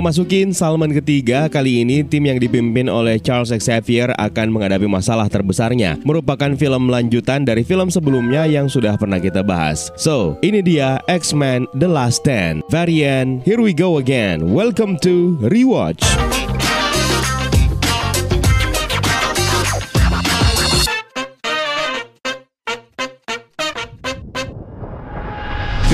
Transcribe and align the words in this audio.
Memasuki 0.00 0.48
Salman 0.56 0.96
ketiga, 0.96 1.44
kali 1.52 1.84
ini 1.84 2.00
tim 2.00 2.24
yang 2.24 2.40
dipimpin 2.40 2.88
oleh 2.88 3.20
Charles 3.20 3.52
Xavier 3.52 4.16
akan 4.16 4.48
menghadapi 4.48 4.88
masalah 4.88 5.28
terbesarnya. 5.28 6.00
Merupakan 6.08 6.56
film 6.56 6.88
lanjutan 6.88 7.44
dari 7.44 7.60
film 7.60 7.92
sebelumnya 7.92 8.48
yang 8.48 8.64
sudah 8.64 8.96
pernah 8.96 9.20
kita 9.20 9.44
bahas. 9.44 9.92
So, 10.00 10.40
ini 10.40 10.64
dia 10.64 11.04
X-Men 11.04 11.68
The 11.76 11.84
Last 11.84 12.24
Stand. 12.24 12.64
Variant, 12.72 13.44
here 13.44 13.60
we 13.60 13.76
go 13.76 14.00
again. 14.00 14.56
Welcome 14.56 14.96
to 15.04 15.36
Rewatch. 15.44 16.00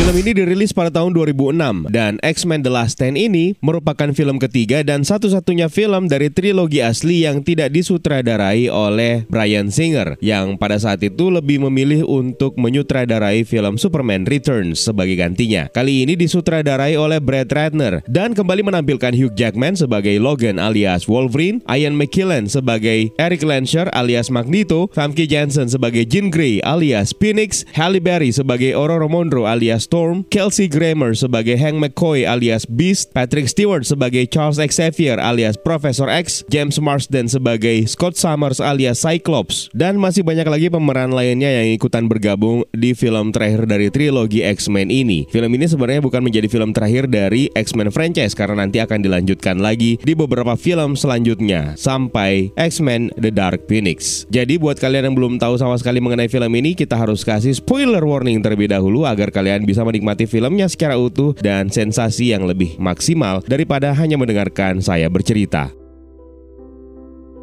Film 0.06 0.22
ini 0.22 0.38
dirilis 0.38 0.70
pada 0.70 0.86
tahun 0.86 1.10
2006 1.18 1.90
dan 1.90 2.22
X-Men 2.22 2.62
The 2.62 2.70
Last 2.70 2.94
Stand 2.94 3.18
ini 3.18 3.58
merupakan 3.58 4.06
film 4.14 4.38
ketiga 4.38 4.86
dan 4.86 5.02
satu-satunya 5.02 5.66
film 5.66 6.06
dari 6.06 6.30
trilogi 6.30 6.78
asli 6.78 7.26
yang 7.26 7.42
tidak 7.42 7.74
disutradarai 7.74 8.70
oleh 8.70 9.26
Brian 9.26 9.66
Singer 9.66 10.14
yang 10.22 10.62
pada 10.62 10.78
saat 10.78 11.02
itu 11.02 11.26
lebih 11.26 11.58
memilih 11.66 12.06
untuk 12.06 12.54
menyutradarai 12.54 13.42
film 13.42 13.82
Superman 13.82 14.30
Returns 14.30 14.86
sebagai 14.86 15.18
gantinya. 15.18 15.66
Kali 15.74 16.06
ini 16.06 16.14
disutradarai 16.14 16.94
oleh 16.94 17.18
Brad 17.18 17.50
Ratner 17.50 18.06
dan 18.06 18.30
kembali 18.30 18.62
menampilkan 18.62 19.10
Hugh 19.10 19.34
Jackman 19.34 19.74
sebagai 19.74 20.14
Logan 20.22 20.62
alias 20.62 21.10
Wolverine, 21.10 21.66
Ian 21.66 21.98
McKellen 21.98 22.46
sebagai 22.46 23.10
Eric 23.18 23.42
Lancer 23.42 23.90
alias 23.90 24.30
Magneto, 24.30 24.86
Famke 24.94 25.26
Janssen 25.26 25.66
sebagai 25.66 26.06
Jean 26.06 26.30
Grey 26.30 26.62
alias 26.62 27.10
Phoenix, 27.10 27.66
Halle 27.74 27.98
Berry 27.98 28.30
sebagai 28.30 28.70
Aurora 28.70 29.10
Monroe 29.10 29.50
alias 29.50 29.90
Storm, 29.96 30.28
Kelsey 30.28 30.68
Grammer 30.68 31.16
sebagai 31.16 31.56
Hank 31.56 31.80
McCoy 31.80 32.28
alias 32.28 32.68
Beast, 32.68 33.16
Patrick 33.16 33.48
Stewart 33.48 33.88
sebagai 33.88 34.28
Charles 34.28 34.60
Xavier 34.60 35.16
alias 35.16 35.56
Professor 35.56 36.12
X, 36.12 36.44
James 36.52 36.76
Marsden 36.76 37.32
sebagai 37.32 37.88
Scott 37.88 38.12
Summers 38.12 38.60
alias 38.60 39.00
Cyclops, 39.00 39.72
dan 39.72 39.96
masih 39.96 40.20
banyak 40.20 40.44
lagi 40.44 40.68
pemeran 40.68 41.16
lainnya 41.16 41.48
yang 41.48 41.72
ikutan 41.72 42.12
bergabung 42.12 42.68
di 42.76 42.92
film 42.92 43.32
terakhir 43.32 43.64
dari 43.64 43.88
trilogi 43.88 44.44
X-Men 44.44 44.92
ini. 44.92 45.24
Film 45.32 45.48
ini 45.56 45.64
sebenarnya 45.64 46.04
bukan 46.04 46.20
menjadi 46.20 46.44
film 46.52 46.76
terakhir 46.76 47.08
dari 47.08 47.48
X-Men 47.56 47.88
franchise 47.88 48.36
karena 48.36 48.68
nanti 48.68 48.84
akan 48.84 49.00
dilanjutkan 49.00 49.64
lagi 49.64 49.96
di 50.04 50.12
beberapa 50.12 50.60
film 50.60 50.92
selanjutnya 50.92 51.72
sampai 51.80 52.52
X-Men 52.52 53.16
The 53.16 53.32
Dark 53.32 53.64
Phoenix. 53.64 54.28
Jadi 54.28 54.60
buat 54.60 54.76
kalian 54.76 55.08
yang 55.08 55.16
belum 55.16 55.40
tahu 55.40 55.56
sama 55.56 55.80
sekali 55.80 56.04
mengenai 56.04 56.28
film 56.28 56.52
ini, 56.52 56.76
kita 56.76 57.00
harus 57.00 57.24
kasih 57.24 57.56
spoiler 57.56 58.04
warning 58.04 58.44
terlebih 58.44 58.68
dahulu 58.68 59.08
agar 59.08 59.32
kalian 59.32 59.64
bisa 59.64 59.76
bisa 59.76 59.85
menikmati 59.86 60.26
filmnya 60.26 60.66
secara 60.66 60.98
utuh 60.98 61.32
dan 61.38 61.70
sensasi 61.70 62.34
yang 62.34 62.44
lebih 62.44 62.74
maksimal 62.82 63.40
daripada 63.46 63.94
hanya 63.94 64.18
mendengarkan 64.18 64.82
saya 64.82 65.06
bercerita 65.06 65.70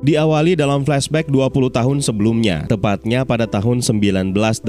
diawali 0.04 0.60
dalam 0.60 0.84
flashback 0.84 1.32
20 1.32 1.72
tahun 1.72 1.98
sebelumnya, 2.04 2.68
tepatnya 2.68 3.24
pada 3.24 3.48
tahun 3.48 3.80
1986. 3.80 4.68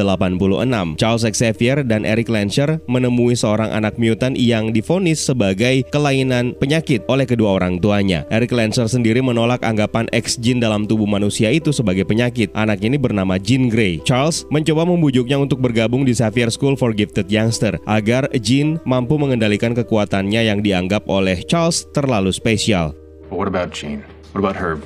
Charles 0.97 1.25
Xavier 1.27 1.83
dan 1.83 2.07
Eric 2.07 2.31
Lancer 2.31 2.79
menemui 2.87 3.35
seorang 3.35 3.75
anak 3.75 3.99
mutant 3.99 4.39
yang 4.39 4.71
difonis 4.71 5.19
sebagai 5.19 5.83
kelainan 5.91 6.55
penyakit 6.57 7.03
oleh 7.11 7.27
kedua 7.27 7.59
orang 7.59 7.83
tuanya. 7.83 8.23
Eric 8.31 8.55
Lancer 8.55 8.87
sendiri 8.87 9.19
menolak 9.21 9.67
anggapan 9.67 10.07
X-Gene 10.15 10.63
dalam 10.63 10.87
tubuh 10.87 11.11
manusia 11.11 11.51
itu 11.51 11.75
sebagai 11.75 12.07
penyakit. 12.07 12.55
Anak 12.55 12.81
ini 12.87 12.95
bernama 12.95 13.37
Jean 13.37 13.67
Grey. 13.67 13.99
Charles 14.07 14.47
mencoba 14.55 14.87
membujuknya 14.87 15.37
untuk 15.37 15.59
bergabung 15.59 16.07
di 16.07 16.15
Xavier 16.15 16.55
School 16.55 16.79
for 16.79 16.95
Gifted 16.95 17.27
Youngster 17.27 17.83
agar 17.91 18.31
Jean 18.39 18.79
mampu 18.87 19.19
mengendalikan 19.19 19.75
kekuatannya 19.75 20.47
yang 20.47 20.63
dianggap 20.63 21.11
oleh 21.11 21.43
Charles 21.51 21.91
terlalu 21.91 22.31
spesial. 22.31 22.95
what 23.35 23.51
about 23.51 23.75
Jean? 23.75 24.07
What 24.31 24.47
about 24.47 24.55
her 24.55 24.79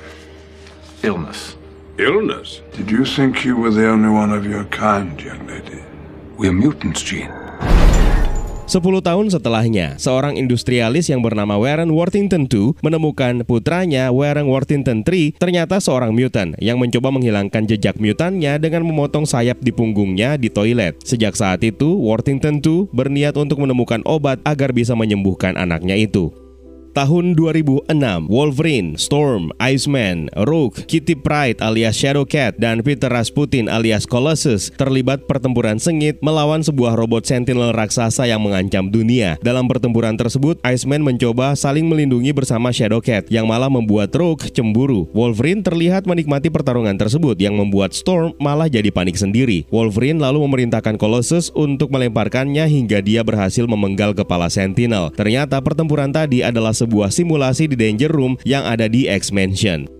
illness. 1.03 1.55
Illness? 1.99 2.61
Did 2.75 2.91
you 2.91 3.03
think 3.03 3.43
you 3.43 3.55
were 3.55 3.71
the 3.71 3.87
only 3.87 4.11
one 4.11 4.31
of 4.31 4.47
your 4.47 4.63
kind, 4.71 5.19
young 5.19 5.47
lady? 5.47 5.83
We're 6.39 6.55
mutants, 6.55 7.03
Jean. 7.03 7.31
Sepuluh 8.69 9.01
tahun 9.01 9.33
setelahnya, 9.33 9.97
seorang 9.97 10.37
industrialis 10.37 11.09
yang 11.09 11.25
bernama 11.25 11.57
Warren 11.57 11.89
Worthington 11.89 12.45
II 12.45 12.77
menemukan 12.85 13.41
putranya 13.41 14.13
Warren 14.13 14.45
Worthington 14.45 15.01
III 15.01 15.41
ternyata 15.41 15.81
seorang 15.81 16.13
mutant 16.13 16.53
yang 16.61 16.77
mencoba 16.77 17.09
menghilangkan 17.09 17.65
jejak 17.65 17.97
mutannya 17.97 18.61
dengan 18.61 18.85
memotong 18.85 19.25
sayap 19.25 19.57
di 19.57 19.73
punggungnya 19.73 20.37
di 20.37 20.53
toilet. 20.53 21.01
Sejak 21.01 21.33
saat 21.33 21.65
itu, 21.65 21.97
Worthington 21.97 22.61
II 22.61 22.93
berniat 22.93 23.33
untuk 23.41 23.57
menemukan 23.57 24.05
obat 24.05 24.37
agar 24.45 24.69
bisa 24.69 24.93
menyembuhkan 24.93 25.57
anaknya 25.57 25.97
itu. 25.97 26.29
Tahun 26.99 27.31
2006, 27.31 27.95
Wolverine, 28.27 28.99
Storm, 28.99 29.55
Iceman, 29.55 30.27
Rogue, 30.35 30.83
Kitty 30.83 31.15
Pryde 31.15 31.63
alias 31.63 31.95
Shadowcat, 31.95 32.59
dan 32.59 32.83
Peter 32.83 33.07
Rasputin 33.07 33.71
alias 33.71 34.03
Colossus 34.03 34.67
terlibat 34.75 35.23
pertempuran 35.23 35.79
sengit 35.79 36.19
melawan 36.19 36.59
sebuah 36.59 36.99
robot 36.99 37.23
sentinel 37.23 37.71
raksasa 37.71 38.27
yang 38.27 38.43
mengancam 38.43 38.91
dunia. 38.91 39.39
Dalam 39.39 39.71
pertempuran 39.71 40.19
tersebut, 40.19 40.59
Iceman 40.59 40.99
mencoba 40.99 41.55
saling 41.55 41.87
melindungi 41.87 42.35
bersama 42.35 42.67
Shadowcat 42.67 43.31
yang 43.31 43.47
malah 43.47 43.71
membuat 43.71 44.11
Rogue 44.11 44.51
cemburu. 44.51 45.07
Wolverine 45.15 45.63
terlihat 45.63 46.03
menikmati 46.03 46.51
pertarungan 46.51 46.99
tersebut 46.99 47.39
yang 47.39 47.55
membuat 47.55 47.95
Storm 47.95 48.35
malah 48.43 48.67
jadi 48.67 48.91
panik 48.91 49.15
sendiri. 49.15 49.63
Wolverine 49.71 50.19
lalu 50.19 50.43
memerintahkan 50.43 50.99
Colossus 50.99 51.47
untuk 51.55 51.95
melemparkannya 51.95 52.67
hingga 52.67 52.99
dia 52.99 53.23
berhasil 53.23 53.63
memenggal 53.63 54.11
kepala 54.11 54.51
Sentinel. 54.51 55.15
Ternyata 55.15 55.63
pertempuran 55.63 56.11
tadi 56.11 56.43
adalah 56.43 56.75
sebuah 56.75 56.88
simulasi 57.13 57.69
di 57.69 57.77
Danger 57.77 58.09
Room 58.09 58.41
yang 58.41 58.65
ada 58.65 58.89
di 58.89 59.05
X-Mansion. 59.05 59.98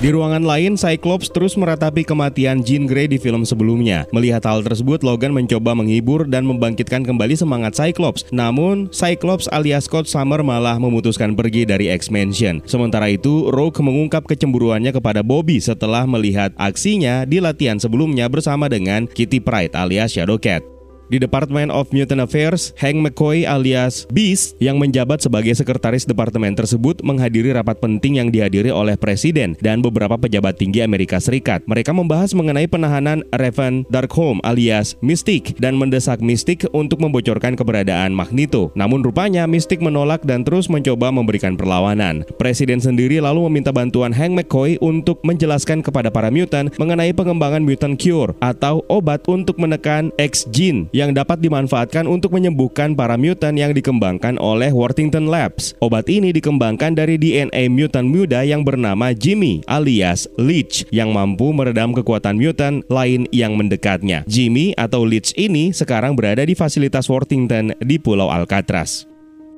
Di 0.00 0.08
ruangan 0.08 0.40
lain, 0.40 0.80
Cyclops 0.80 1.28
terus 1.28 1.60
meratapi 1.60 2.08
kematian 2.08 2.64
Jean 2.64 2.88
Grey 2.88 3.04
di 3.04 3.20
film 3.20 3.44
sebelumnya. 3.44 4.08
Melihat 4.16 4.48
hal 4.48 4.64
tersebut, 4.64 5.04
Logan 5.04 5.36
mencoba 5.36 5.76
menghibur 5.76 6.24
dan 6.24 6.48
membangkitkan 6.48 7.04
kembali 7.04 7.36
semangat 7.36 7.76
Cyclops. 7.76 8.24
Namun, 8.32 8.88
Cyclops 8.96 9.44
alias 9.52 9.84
Scott 9.84 10.08
Summer 10.08 10.40
malah 10.40 10.80
memutuskan 10.80 11.36
pergi 11.36 11.68
dari 11.68 11.92
X-Mansion. 11.92 12.64
Sementara 12.64 13.12
itu, 13.12 13.52
Rogue 13.52 13.84
mengungkap 13.84 14.24
kecemburuannya 14.24 14.96
kepada 14.96 15.20
Bobby 15.20 15.60
setelah 15.60 16.08
melihat 16.08 16.56
aksinya 16.56 17.28
di 17.28 17.36
latihan 17.36 17.76
sebelumnya 17.76 18.24
bersama 18.32 18.72
dengan 18.72 19.04
Kitty 19.04 19.44
Pryde 19.44 19.76
alias 19.76 20.16
Shadowcat. 20.16 20.79
Di 21.10 21.18
Department 21.18 21.74
of 21.74 21.90
Mutant 21.90 22.22
Affairs, 22.22 22.70
Hank 22.78 23.02
McCoy 23.02 23.42
alias 23.42 24.06
Beast 24.14 24.54
yang 24.62 24.78
menjabat 24.78 25.18
sebagai 25.18 25.50
sekretaris 25.58 26.06
departemen 26.06 26.54
tersebut 26.54 27.02
menghadiri 27.02 27.50
rapat 27.50 27.82
penting 27.82 28.22
yang 28.22 28.30
dihadiri 28.30 28.70
oleh 28.70 28.94
presiden 28.94 29.58
dan 29.58 29.82
beberapa 29.82 30.14
pejabat 30.14 30.62
tinggi 30.62 30.86
Amerika 30.86 31.18
Serikat. 31.18 31.66
Mereka 31.66 31.90
membahas 31.90 32.30
mengenai 32.30 32.70
penahanan 32.70 33.26
Raven 33.34 33.90
Darkholm 33.90 34.38
alias 34.46 34.94
Mystic 35.02 35.58
dan 35.58 35.74
mendesak 35.74 36.22
Mystic 36.22 36.62
untuk 36.70 37.02
membocorkan 37.02 37.58
keberadaan 37.58 38.14
Magneto. 38.14 38.70
Namun 38.78 39.02
rupanya 39.02 39.50
Mystic 39.50 39.82
menolak 39.82 40.22
dan 40.22 40.46
terus 40.46 40.70
mencoba 40.70 41.10
memberikan 41.10 41.58
perlawanan. 41.58 42.22
Presiden 42.38 42.78
sendiri 42.78 43.18
lalu 43.18 43.50
meminta 43.50 43.74
bantuan 43.74 44.14
Hank 44.14 44.38
McCoy 44.38 44.78
untuk 44.78 45.18
menjelaskan 45.26 45.82
kepada 45.82 46.06
para 46.14 46.30
mutant 46.30 46.70
mengenai 46.78 47.10
pengembangan 47.10 47.66
mutant 47.66 47.98
cure 47.98 48.30
atau 48.38 48.86
obat 48.86 49.26
untuk 49.26 49.58
menekan 49.58 50.14
X-gene 50.14 50.86
yang 51.00 51.16
dapat 51.16 51.40
dimanfaatkan 51.40 52.04
untuk 52.04 52.36
menyembuhkan 52.36 52.92
para 52.92 53.16
mutant 53.16 53.56
yang 53.56 53.72
dikembangkan 53.72 54.36
oleh 54.36 54.68
Worthington 54.68 55.32
Labs. 55.32 55.72
Obat 55.80 56.06
ini 56.12 56.30
dikembangkan 56.36 56.92
dari 56.92 57.16
DNA 57.16 57.72
mutant 57.72 58.06
muda 58.06 58.44
yang 58.44 58.60
bernama 58.60 59.16
Jimmy 59.16 59.64
alias 59.64 60.30
Leech 60.36 60.84
yang 60.92 61.10
mampu 61.16 61.50
meredam 61.56 61.90
kekuatan 61.90 62.36
mutant 62.36 62.86
lain 62.86 63.26
yang 63.34 63.58
mendekatnya. 63.58 64.22
Jimmy 64.30 64.76
atau 64.78 65.02
Leech 65.02 65.34
ini 65.34 65.74
sekarang 65.74 66.14
berada 66.14 66.44
di 66.44 66.52
fasilitas 66.52 67.10
Worthington 67.10 67.74
di 67.82 67.96
Pulau 67.98 68.30
Alcatraz. 68.30 69.09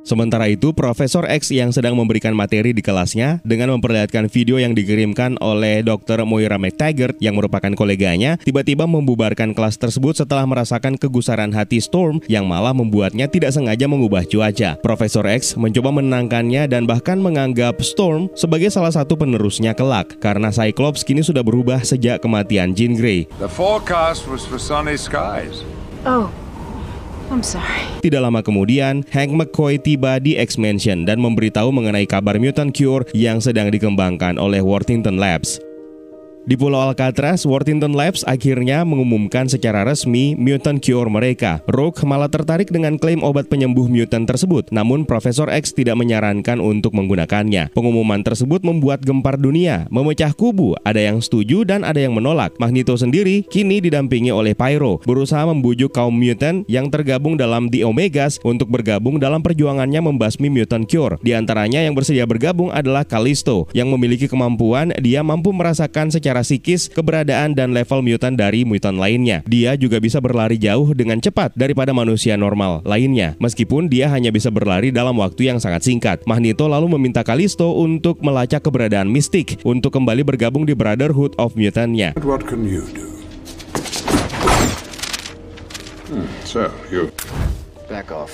Sementara 0.03 0.51
itu, 0.51 0.75
Profesor 0.75 1.23
X 1.31 1.55
yang 1.55 1.71
sedang 1.71 1.95
memberikan 1.95 2.35
materi 2.35 2.75
di 2.75 2.83
kelasnya 2.83 3.39
dengan 3.47 3.79
memperlihatkan 3.79 4.27
video 4.27 4.59
yang 4.59 4.75
dikirimkan 4.75 5.39
oleh 5.39 5.87
Dr. 5.87 6.27
Moira 6.27 6.59
McTaggart 6.59 7.23
yang 7.23 7.39
merupakan 7.39 7.71
koleganya, 7.79 8.35
tiba-tiba 8.43 8.83
membubarkan 8.83 9.55
kelas 9.55 9.79
tersebut 9.79 10.19
setelah 10.19 10.43
merasakan 10.43 10.99
kegusaran 10.99 11.55
hati 11.55 11.79
Storm 11.79 12.19
yang 12.27 12.51
malah 12.51 12.75
membuatnya 12.75 13.31
tidak 13.31 13.55
sengaja 13.55 13.87
mengubah 13.87 14.27
cuaca. 14.27 14.75
Profesor 14.83 15.23
X 15.31 15.55
mencoba 15.55 15.95
menenangkannya 15.95 16.67
dan 16.67 16.83
bahkan 16.83 17.23
menganggap 17.23 17.79
Storm 17.87 18.27
sebagai 18.35 18.75
salah 18.75 18.91
satu 18.91 19.15
penerusnya 19.15 19.71
kelak 19.71 20.19
karena 20.19 20.51
Cyclops 20.51 21.07
kini 21.07 21.23
sudah 21.23 21.47
berubah 21.47 21.87
sejak 21.87 22.19
kematian 22.19 22.75
Jean 22.75 22.99
Grey. 22.99 23.31
The 23.39 23.47
forecast 23.47 24.27
was 24.27 24.43
for 24.43 24.59
sunny 24.59 24.99
skies. 24.99 25.63
Oh, 26.03 26.35
Tidak 28.05 28.21
lama 28.21 28.45
kemudian, 28.45 29.01
Hank 29.09 29.33
McCoy 29.33 29.81
tiba 29.81 30.21
di 30.21 30.37
X-Mansion 30.37 31.09
dan 31.09 31.17
memberitahu 31.17 31.73
mengenai 31.73 32.05
kabar 32.05 32.37
mutant 32.37 32.75
cure 32.75 33.09
yang 33.17 33.41
sedang 33.41 33.73
dikembangkan 33.73 34.37
oleh 34.37 34.61
Worthington 34.61 35.17
Labs. 35.17 35.72
Di 36.43 36.59
Pulau 36.59 36.83
Alcatraz, 36.91 37.47
Worthington 37.47 37.95
Labs 37.95 38.27
akhirnya 38.27 38.83
mengumumkan 38.83 39.47
secara 39.47 39.87
resmi 39.87 40.35
mutant 40.35 40.83
cure 40.83 41.07
mereka. 41.07 41.63
Rogue 41.71 42.03
malah 42.03 42.27
tertarik 42.27 42.67
dengan 42.67 42.99
klaim 42.99 43.23
obat 43.23 43.47
penyembuh 43.47 43.87
mutant 43.87 44.27
tersebut, 44.27 44.67
namun 44.75 45.07
Profesor 45.07 45.47
X 45.47 45.71
tidak 45.71 45.95
menyarankan 46.03 46.59
untuk 46.59 46.99
menggunakannya. 46.99 47.71
Pengumuman 47.71 48.27
tersebut 48.27 48.67
membuat 48.67 49.07
gempar 49.07 49.39
dunia, 49.39 49.87
memecah 49.87 50.35
kubu, 50.35 50.75
ada 50.83 50.99
yang 50.99 51.23
setuju 51.23 51.63
dan 51.63 51.87
ada 51.87 52.03
yang 52.03 52.11
menolak. 52.11 52.51
Magneto 52.59 52.99
sendiri 52.99 53.47
kini 53.47 53.79
didampingi 53.79 54.35
oleh 54.35 54.59
Pyro, 54.59 54.99
berusaha 55.07 55.47
membujuk 55.47 55.95
kaum 55.95 56.11
mutant 56.11 56.67
yang 56.67 56.91
tergabung 56.91 57.39
dalam 57.39 57.71
The 57.71 57.87
Omegas 57.87 58.43
untuk 58.43 58.67
bergabung 58.67 59.23
dalam 59.23 59.47
perjuangannya 59.47 60.11
membasmi 60.11 60.51
mutant 60.51 60.91
cure. 60.91 61.23
Di 61.23 61.39
antaranya 61.39 61.87
yang 61.87 61.95
bersedia 61.95 62.27
bergabung 62.27 62.75
adalah 62.75 63.07
Callisto, 63.07 63.71
yang 63.71 63.95
memiliki 63.95 64.27
kemampuan 64.27 64.91
dia 64.99 65.23
mampu 65.23 65.55
merasakan 65.55 66.11
secara 66.11 66.32
secara 66.33 66.49
psikis 66.49 66.89
keberadaan 66.89 67.53
dan 67.53 67.77
level 67.77 68.01
mutant 68.01 68.33
dari 68.33 68.65
mutant 68.65 68.97
lainnya. 68.97 69.45
Dia 69.45 69.77
juga 69.77 70.01
bisa 70.01 70.17
berlari 70.17 70.57
jauh 70.57 70.97
dengan 70.97 71.21
cepat 71.21 71.53
daripada 71.53 71.93
manusia 71.93 72.41
normal 72.41 72.81
lainnya, 72.89 73.37
meskipun 73.37 73.93
dia 73.93 74.09
hanya 74.09 74.33
bisa 74.33 74.49
berlari 74.49 74.89
dalam 74.89 75.21
waktu 75.21 75.53
yang 75.53 75.61
sangat 75.61 75.85
singkat. 75.85 76.25
Magneto 76.25 76.65
lalu 76.73 76.97
meminta 76.97 77.21
Kalisto 77.21 77.77
untuk 77.77 78.25
melacak 78.25 78.65
keberadaan 78.65 79.13
Mystic 79.13 79.61
untuk 79.61 79.93
kembali 79.93 80.25
bergabung 80.25 80.65
di 80.65 80.73
Brotherhood 80.73 81.37
of 81.37 81.53
Mutant-nya. 81.53 82.17
What 82.25 82.49
can 82.49 82.65
you 82.65 82.89
do? 82.97 83.13
Hmm, 86.09 86.29
so, 86.49 86.73
you... 86.89 87.13
Back 87.93 88.09
off. 88.09 88.33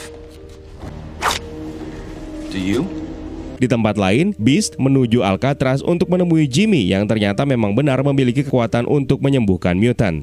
Do 2.54 2.62
you? 2.62 3.07
Di 3.58 3.66
tempat 3.66 3.98
lain, 3.98 4.38
Beast 4.38 4.78
menuju 4.78 5.26
Alcatraz 5.26 5.82
untuk 5.82 6.06
menemui 6.14 6.46
Jimmy 6.46 6.86
yang 6.86 7.10
ternyata 7.10 7.42
memang 7.42 7.74
benar 7.74 7.98
memiliki 8.06 8.46
kekuatan 8.46 8.86
untuk 8.86 9.18
menyembuhkan 9.18 9.74
mutant. 9.74 10.22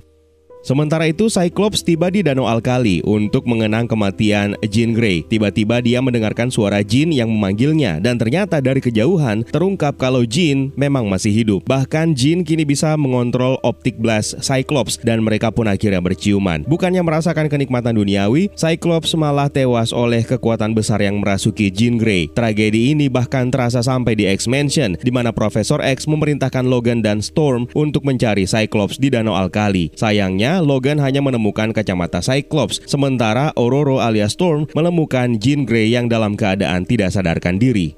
Sementara 0.65 1.05
itu, 1.05 1.29
Cyclops 1.29 1.85
tiba 1.85 2.09
di 2.09 2.25
Danau 2.25 2.49
Alkali 2.49 3.05
untuk 3.05 3.45
mengenang 3.45 3.85
kematian 3.85 4.57
Jean 4.65 4.97
Grey. 4.97 5.21
Tiba-tiba 5.21 5.77
dia 5.77 6.01
mendengarkan 6.01 6.49
suara 6.49 6.81
Jean 6.81 7.13
yang 7.13 7.29
memanggilnya 7.29 8.01
dan 8.01 8.17
ternyata 8.17 8.57
dari 8.57 8.81
kejauhan 8.81 9.45
terungkap 9.53 9.93
kalau 10.01 10.25
Jean 10.25 10.73
memang 10.73 11.05
masih 11.05 11.29
hidup. 11.29 11.61
Bahkan 11.69 12.17
Jean 12.17 12.41
kini 12.41 12.65
bisa 12.65 12.97
mengontrol 12.97 13.61
optik 13.61 14.01
blast 14.01 14.41
Cyclops 14.41 14.97
dan 15.05 15.21
mereka 15.21 15.53
pun 15.53 15.69
akhirnya 15.69 16.01
berciuman. 16.01 16.65
Bukannya 16.65 17.05
merasakan 17.05 17.45
kenikmatan 17.45 18.01
duniawi, 18.01 18.49
Cyclops 18.57 19.13
malah 19.13 19.53
tewas 19.53 19.93
oleh 19.93 20.25
kekuatan 20.25 20.73
besar 20.73 20.97
yang 20.97 21.21
merasuki 21.21 21.69
Jean 21.69 22.01
Grey. 22.01 22.25
Tragedi 22.33 22.97
ini 22.97 23.05
bahkan 23.05 23.53
terasa 23.53 23.85
sampai 23.85 24.17
di 24.17 24.25
X-Mansion, 24.25 24.97
di 24.97 25.13
mana 25.13 25.29
Profesor 25.29 25.77
X 25.85 26.09
memerintahkan 26.09 26.65
Logan 26.65 27.05
dan 27.05 27.21
Storm 27.21 27.69
untuk 27.77 28.01
mencari 28.01 28.49
Cyclops 28.49 28.97
di 28.97 29.13
Danau 29.13 29.37
Alkali. 29.37 29.93
Sayangnya, 29.93 30.54
Logan 30.59 30.99
hanya 30.99 31.23
menemukan 31.23 31.71
kacamata 31.71 32.19
Cyclops, 32.19 32.83
sementara 32.85 33.55
Ororo 33.55 34.03
alias 34.03 34.35
Storm 34.35 34.67
menemukan 34.75 35.39
Jean 35.39 35.63
Grey 35.63 35.91
yang 35.91 36.11
dalam 36.11 36.35
keadaan 36.35 36.83
tidak 36.83 37.15
sadarkan 37.15 37.57
diri. 37.57 37.95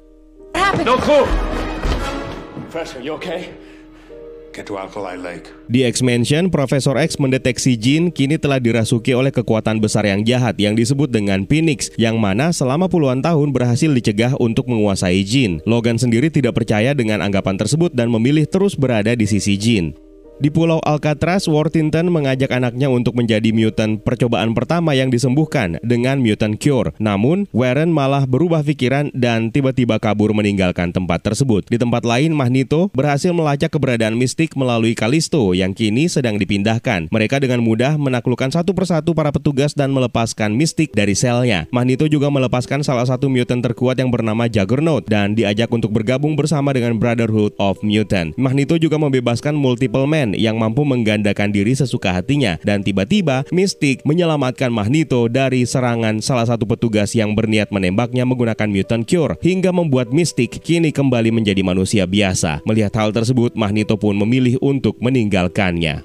No 0.86 0.98
clue. 0.98 1.26
Professor, 2.68 3.00
you 3.00 3.16
okay? 3.16 3.48
Get 4.52 4.66
to 4.68 4.76
Alkali 4.76 5.16
Lake. 5.16 5.48
Di 5.70 5.86
X-Mansion, 5.86 6.50
Profesor 6.50 6.98
X 6.98 7.16
mendeteksi 7.16 7.78
Jean 7.78 8.10
kini 8.10 8.36
telah 8.40 8.58
dirasuki 8.58 9.14
oleh 9.14 9.30
kekuatan 9.30 9.78
besar 9.78 10.02
yang 10.04 10.26
jahat 10.26 10.58
yang 10.58 10.74
disebut 10.74 11.08
dengan 11.08 11.46
Phoenix, 11.46 11.94
yang 11.94 12.18
mana 12.18 12.50
selama 12.50 12.90
puluhan 12.90 13.22
tahun 13.22 13.54
berhasil 13.54 13.88
dicegah 13.88 14.34
untuk 14.42 14.66
menguasai 14.66 15.22
Jean. 15.22 15.62
Logan 15.62 15.96
sendiri 15.96 16.28
tidak 16.28 16.58
percaya 16.58 16.90
dengan 16.92 17.22
anggapan 17.22 17.54
tersebut 17.54 17.94
dan 17.94 18.10
memilih 18.10 18.50
terus 18.50 18.74
berada 18.74 19.14
di 19.14 19.24
sisi 19.30 19.54
Jean. 19.54 19.94
Di 20.38 20.54
Pulau 20.54 20.78
Alcatraz, 20.86 21.50
Worthington 21.50 22.14
mengajak 22.14 22.54
anaknya 22.54 22.86
untuk 22.86 23.18
menjadi 23.18 23.50
mutant 23.50 23.98
percobaan 23.98 24.54
pertama 24.54 24.94
yang 24.94 25.10
disembuhkan 25.10 25.82
dengan 25.82 26.22
mutant 26.22 26.54
cure. 26.54 26.94
Namun, 27.02 27.50
Warren 27.50 27.90
malah 27.90 28.22
berubah 28.22 28.62
pikiran 28.62 29.10
dan 29.18 29.50
tiba-tiba 29.50 29.98
kabur 29.98 30.30
meninggalkan 30.30 30.94
tempat 30.94 31.26
tersebut. 31.26 31.66
Di 31.66 31.74
tempat 31.74 32.06
lain, 32.06 32.30
Magneto 32.38 32.86
berhasil 32.94 33.34
melacak 33.34 33.74
keberadaan 33.74 34.14
mistik 34.14 34.54
melalui 34.54 34.94
Kalisto 34.94 35.58
yang 35.58 35.74
kini 35.74 36.06
sedang 36.06 36.38
dipindahkan. 36.38 37.10
Mereka 37.10 37.42
dengan 37.42 37.58
mudah 37.58 37.98
menaklukkan 37.98 38.54
satu 38.54 38.78
persatu 38.78 39.18
para 39.18 39.34
petugas 39.34 39.74
dan 39.74 39.90
melepaskan 39.90 40.54
mistik 40.54 40.94
dari 40.94 41.18
selnya. 41.18 41.66
Magneto 41.74 42.06
juga 42.06 42.30
melepaskan 42.30 42.86
salah 42.86 43.10
satu 43.10 43.26
mutant 43.26 43.58
terkuat 43.58 43.98
yang 43.98 44.14
bernama 44.14 44.46
Juggernaut 44.46 45.02
dan 45.10 45.34
diajak 45.34 45.66
untuk 45.74 45.90
bergabung 45.90 46.38
bersama 46.38 46.70
dengan 46.70 46.94
Brotherhood 46.94 47.58
of 47.58 47.82
Mutant. 47.82 48.38
Magneto 48.38 48.78
juga 48.78 49.02
membebaskan 49.02 49.58
multiple 49.58 50.06
man 50.06 50.27
yang 50.34 50.60
mampu 50.60 50.84
menggandakan 50.84 51.54
diri 51.54 51.76
sesuka 51.76 52.12
hatinya 52.12 52.58
dan 52.66 52.84
tiba-tiba 52.84 53.46
Mystic 53.54 54.02
menyelamatkan 54.02 54.68
Magneto 54.68 55.28
dari 55.30 55.64
serangan 55.64 56.20
salah 56.20 56.48
satu 56.48 56.66
petugas 56.66 57.14
yang 57.14 57.32
berniat 57.36 57.70
menembaknya 57.70 58.26
menggunakan 58.26 58.68
mutant 58.68 59.04
cure 59.06 59.38
hingga 59.40 59.70
membuat 59.70 60.10
Mystic 60.10 60.60
kini 60.60 60.90
kembali 60.90 61.30
menjadi 61.30 61.62
manusia 61.62 62.04
biasa. 62.04 62.60
Melihat 62.66 62.92
hal 62.98 63.14
tersebut, 63.14 63.54
Magneto 63.54 63.94
pun 63.94 64.18
memilih 64.18 64.58
untuk 64.60 64.98
meninggalkannya. 64.98 66.04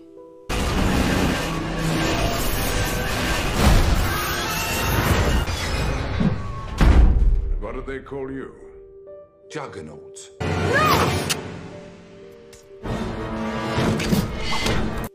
What 7.63 7.73
did 7.79 7.87
they 7.87 7.99
call 8.03 8.29
you? 8.29 8.51
Juggernauts. 9.49 10.92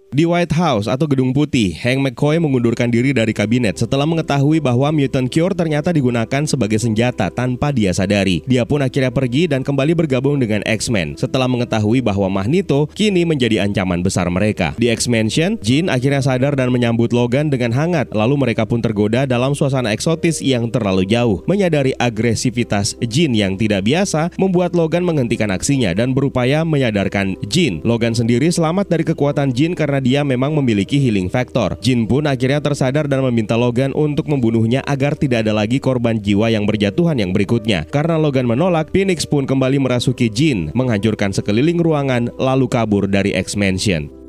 Di 0.08 0.24
White 0.24 0.56
House 0.56 0.88
atau 0.88 1.04
Gedung 1.04 1.36
Putih, 1.36 1.76
Hank 1.84 2.00
McCoy 2.00 2.40
mengundurkan 2.40 2.88
diri 2.88 3.12
dari 3.12 3.36
kabinet 3.36 3.76
setelah 3.76 4.08
mengetahui 4.08 4.56
bahwa 4.56 4.88
mutant 4.88 5.28
cure 5.28 5.52
ternyata 5.52 5.92
digunakan 5.92 6.48
sebagai 6.48 6.80
senjata 6.80 7.28
tanpa 7.28 7.68
dia 7.76 7.92
sadari. 7.92 8.40
Dia 8.48 8.64
pun 8.64 8.80
akhirnya 8.80 9.12
pergi 9.12 9.52
dan 9.52 9.60
kembali 9.60 9.92
bergabung 9.92 10.40
dengan 10.40 10.64
X-Men 10.64 11.20
setelah 11.20 11.44
mengetahui 11.44 12.00
bahwa 12.00 12.24
Magneto 12.32 12.88
kini 12.96 13.28
menjadi 13.28 13.60
ancaman 13.68 14.00
besar 14.00 14.32
mereka. 14.32 14.72
Di 14.80 14.88
X-Mansion, 14.88 15.60
Jean 15.60 15.92
akhirnya 15.92 16.24
sadar 16.24 16.56
dan 16.56 16.72
menyambut 16.72 17.12
Logan 17.12 17.52
dengan 17.52 17.76
hangat, 17.76 18.08
lalu 18.16 18.40
mereka 18.40 18.64
pun 18.64 18.80
tergoda 18.80 19.28
dalam 19.28 19.52
suasana 19.52 19.92
eksotis 19.92 20.40
yang 20.40 20.72
terlalu 20.72 21.04
jauh. 21.04 21.44
Menyadari 21.44 21.92
agresivitas 22.00 22.96
Jean 23.12 23.36
yang 23.36 23.60
tidak 23.60 23.84
biasa, 23.84 24.32
membuat 24.40 24.72
Logan 24.72 25.04
menghentikan 25.04 25.52
aksinya 25.52 25.92
dan 25.92 26.16
berupaya 26.16 26.64
menyadarkan 26.64 27.36
Jean. 27.52 27.84
Logan 27.84 28.16
sendiri 28.16 28.48
selamat 28.48 28.88
dari 28.88 29.04
kekuatan 29.04 29.52
Jean 29.52 29.76
karena 29.76 29.97
dia 29.98 30.26
memang 30.26 30.54
memiliki 30.54 30.98
healing 30.98 31.30
factor. 31.30 31.78
Jin 31.82 32.06
pun 32.06 32.26
akhirnya 32.26 32.58
tersadar 32.62 33.06
dan 33.06 33.22
meminta 33.26 33.54
Logan 33.58 33.94
untuk 33.94 34.26
membunuhnya 34.26 34.82
agar 34.86 35.14
tidak 35.14 35.46
ada 35.46 35.54
lagi 35.54 35.78
korban 35.78 36.18
jiwa 36.18 36.50
yang 36.50 36.66
berjatuhan 36.66 37.18
yang 37.18 37.30
berikutnya. 37.30 37.86
Karena 37.88 38.18
Logan 38.18 38.46
menolak, 38.46 38.90
Phoenix 38.90 39.26
pun 39.26 39.46
kembali 39.46 39.82
merasuki 39.82 40.30
Jin, 40.30 40.70
menghancurkan 40.72 41.30
sekeliling 41.34 41.80
ruangan 41.80 42.30
lalu 42.36 42.66
kabur 42.70 43.06
dari 43.10 43.34
X-Mansion. 43.34 44.27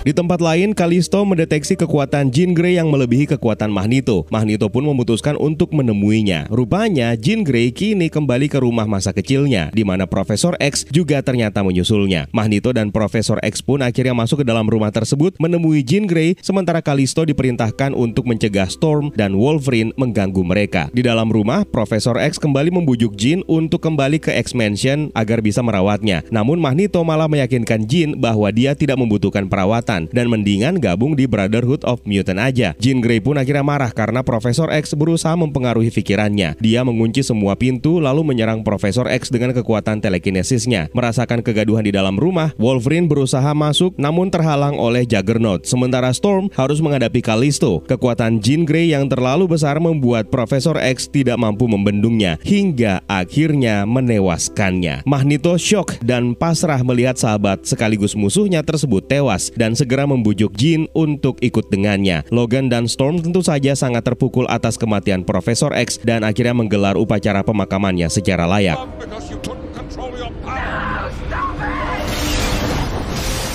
Di 0.00 0.16
tempat 0.16 0.40
lain, 0.40 0.72
Kalisto 0.72 1.20
mendeteksi 1.28 1.76
kekuatan 1.76 2.32
Jean 2.32 2.56
Grey 2.56 2.80
yang 2.80 2.88
melebihi 2.88 3.28
kekuatan 3.36 3.68
Magneto. 3.68 4.24
Magneto 4.32 4.72
pun 4.72 4.88
memutuskan 4.88 5.36
untuk 5.36 5.76
menemuinya. 5.76 6.48
Rupanya, 6.48 7.12
Jean 7.20 7.44
Grey 7.44 7.68
kini 7.68 8.08
kembali 8.08 8.48
ke 8.48 8.64
rumah 8.64 8.88
masa 8.88 9.12
kecilnya, 9.12 9.68
di 9.76 9.84
mana 9.84 10.08
Profesor 10.08 10.56
X 10.56 10.88
juga 10.88 11.20
ternyata 11.20 11.60
menyusulnya. 11.60 12.32
Magneto 12.32 12.72
dan 12.72 12.88
Profesor 12.88 13.36
X 13.44 13.60
pun 13.60 13.84
akhirnya 13.84 14.16
masuk 14.16 14.40
ke 14.40 14.46
dalam 14.48 14.64
rumah 14.72 14.88
tersebut 14.88 15.36
menemui 15.36 15.84
Jean 15.84 16.08
Grey, 16.08 16.32
sementara 16.40 16.80
Kalisto 16.80 17.28
diperintahkan 17.28 17.92
untuk 17.92 18.24
mencegah 18.24 18.72
Storm 18.72 19.12
dan 19.12 19.36
Wolverine 19.36 19.92
mengganggu 20.00 20.40
mereka. 20.40 20.88
Di 20.96 21.04
dalam 21.04 21.28
rumah, 21.28 21.68
Profesor 21.68 22.16
X 22.16 22.40
kembali 22.40 22.72
membujuk 22.72 23.20
Jean 23.20 23.44
untuk 23.44 23.84
kembali 23.84 24.16
ke 24.16 24.32
X-Mansion 24.32 25.12
agar 25.12 25.44
bisa 25.44 25.60
merawatnya. 25.60 26.24
Namun 26.32 26.56
Magneto 26.56 27.04
malah 27.04 27.28
meyakinkan 27.28 27.84
Jean 27.84 28.16
bahwa 28.16 28.48
dia 28.48 28.72
tidak 28.72 28.96
membutuhkan 28.96 29.44
perawatan 29.44 29.89
dan 29.90 30.30
mendingan 30.30 30.78
gabung 30.78 31.18
di 31.18 31.26
Brotherhood 31.26 31.82
of 31.82 31.98
Mutant 32.06 32.38
aja. 32.38 32.78
Jean 32.78 33.02
Grey 33.02 33.18
pun 33.18 33.34
akhirnya 33.34 33.66
marah 33.66 33.90
karena 33.90 34.22
Profesor 34.22 34.70
X 34.70 34.94
berusaha 34.94 35.34
mempengaruhi 35.34 35.90
pikirannya. 35.90 36.54
Dia 36.62 36.86
mengunci 36.86 37.26
semua 37.26 37.58
pintu 37.58 37.98
lalu 37.98 38.22
menyerang 38.22 38.62
Profesor 38.62 39.10
X 39.10 39.34
dengan 39.34 39.50
kekuatan 39.50 39.98
telekinesisnya. 39.98 40.94
Merasakan 40.94 41.42
kegaduhan 41.42 41.82
di 41.82 41.90
dalam 41.90 42.14
rumah, 42.14 42.54
Wolverine 42.54 43.10
berusaha 43.10 43.50
masuk 43.50 43.98
namun 43.98 44.30
terhalang 44.30 44.78
oleh 44.78 45.02
Juggernaut. 45.02 45.66
Sementara 45.66 46.14
Storm 46.14 46.46
harus 46.54 46.78
menghadapi 46.78 47.18
Callisto. 47.18 47.82
Kekuatan 47.90 48.38
Jean 48.38 48.62
Grey 48.62 48.94
yang 48.94 49.10
terlalu 49.10 49.50
besar 49.50 49.82
membuat 49.82 50.30
Profesor 50.30 50.78
X 50.78 51.10
tidak 51.10 51.40
mampu 51.40 51.66
membendungnya 51.66 52.36
hingga 52.44 53.00
akhirnya 53.08 53.88
menewaskannya. 53.88 55.02
Magneto 55.08 55.56
shock 55.56 55.96
dan 56.04 56.36
pasrah 56.36 56.84
melihat 56.84 57.16
sahabat 57.16 57.64
sekaligus 57.64 58.12
musuhnya 58.12 58.60
tersebut 58.60 59.08
tewas 59.08 59.48
dan 59.56 59.72
segera 59.80 60.04
membujuk 60.04 60.52
Jean 60.52 60.84
untuk 60.92 61.40
ikut 61.40 61.72
dengannya. 61.72 62.28
Logan 62.28 62.68
dan 62.68 62.84
Storm 62.84 63.24
tentu 63.24 63.40
saja 63.40 63.72
sangat 63.72 64.04
terpukul 64.04 64.44
atas 64.52 64.76
kematian 64.76 65.24
Profesor 65.24 65.72
X 65.72 65.96
dan 66.04 66.20
akhirnya 66.20 66.52
menggelar 66.52 67.00
upacara 67.00 67.40
pemakamannya 67.40 68.12
secara 68.12 68.44
layak. 68.44 68.76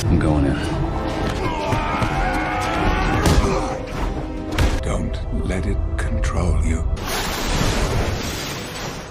I'm 0.06 0.20
going 0.22 0.46
in. 0.46 0.58
Don't 4.86 5.18
let 5.50 5.66
it 5.66 5.78
control 5.98 6.62
you. 6.64 6.95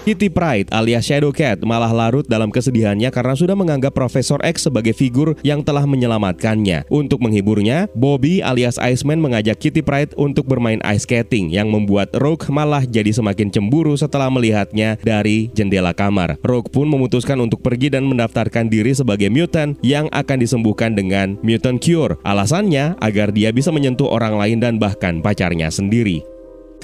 Kitty 0.05 0.29
Pride 0.29 0.69
alias 0.69 1.09
Shadowcat 1.09 1.65
malah 1.65 1.89
larut 1.89 2.29
dalam 2.29 2.53
kesedihannya 2.53 3.09
karena 3.09 3.33
sudah 3.33 3.57
menganggap 3.57 3.89
Profesor 3.89 4.37
X 4.45 4.69
sebagai 4.69 4.93
figur 4.93 5.33
yang 5.41 5.65
telah 5.65 5.81
menyelamatkannya. 5.89 6.85
Untuk 6.93 7.25
menghiburnya, 7.25 7.89
Bobby 7.97 8.37
alias 8.37 8.77
Iceman 8.77 9.17
mengajak 9.17 9.57
Kitty 9.57 9.81
Pride 9.81 10.13
untuk 10.13 10.45
bermain 10.45 10.77
ice 10.85 11.09
skating 11.09 11.49
yang 11.49 11.73
membuat 11.73 12.13
Rogue 12.21 12.45
malah 12.53 12.85
jadi 12.85 13.09
semakin 13.09 13.49
cemburu 13.49 13.97
setelah 13.97 14.29
melihatnya 14.29 15.01
dari 15.01 15.49
jendela 15.57 15.89
kamar. 15.89 16.37
Rogue 16.45 16.69
pun 16.69 16.85
memutuskan 16.85 17.41
untuk 17.41 17.65
pergi 17.65 17.89
dan 17.89 18.05
mendaftarkan 18.05 18.69
diri 18.69 18.93
sebagai 18.93 19.33
mutant 19.33 19.73
yang 19.81 20.05
akan 20.13 20.37
disembuhkan 20.37 20.93
dengan 20.93 21.33
mutant 21.41 21.81
cure. 21.81 22.21
Alasannya 22.21 22.93
agar 23.01 23.33
dia 23.33 23.49
bisa 23.49 23.73
menyentuh 23.73 24.05
orang 24.05 24.37
lain 24.37 24.61
dan 24.61 24.77
bahkan 24.77 25.25
pacarnya 25.25 25.73
sendiri. 25.73 26.34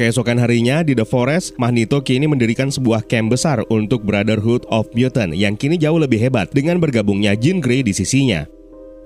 Keesokan 0.02 0.42
harinya 0.42 0.82
di 0.82 0.98
The 0.98 1.06
Forest, 1.06 1.62
Magneto 1.62 2.02
kini 2.02 2.26
mendirikan 2.26 2.74
sebuah 2.74 3.06
camp 3.06 3.38
besar 3.38 3.62
untuk 3.70 4.02
Brotherhood 4.02 4.66
of 4.66 4.90
Mutant 4.98 5.38
yang 5.38 5.54
kini 5.54 5.78
jauh 5.78 6.02
lebih 6.02 6.18
hebat 6.18 6.50
dengan 6.50 6.82
bergabungnya 6.82 7.38
Jean 7.38 7.62
Grey 7.62 7.86
di 7.86 7.94
sisinya. 7.94 8.50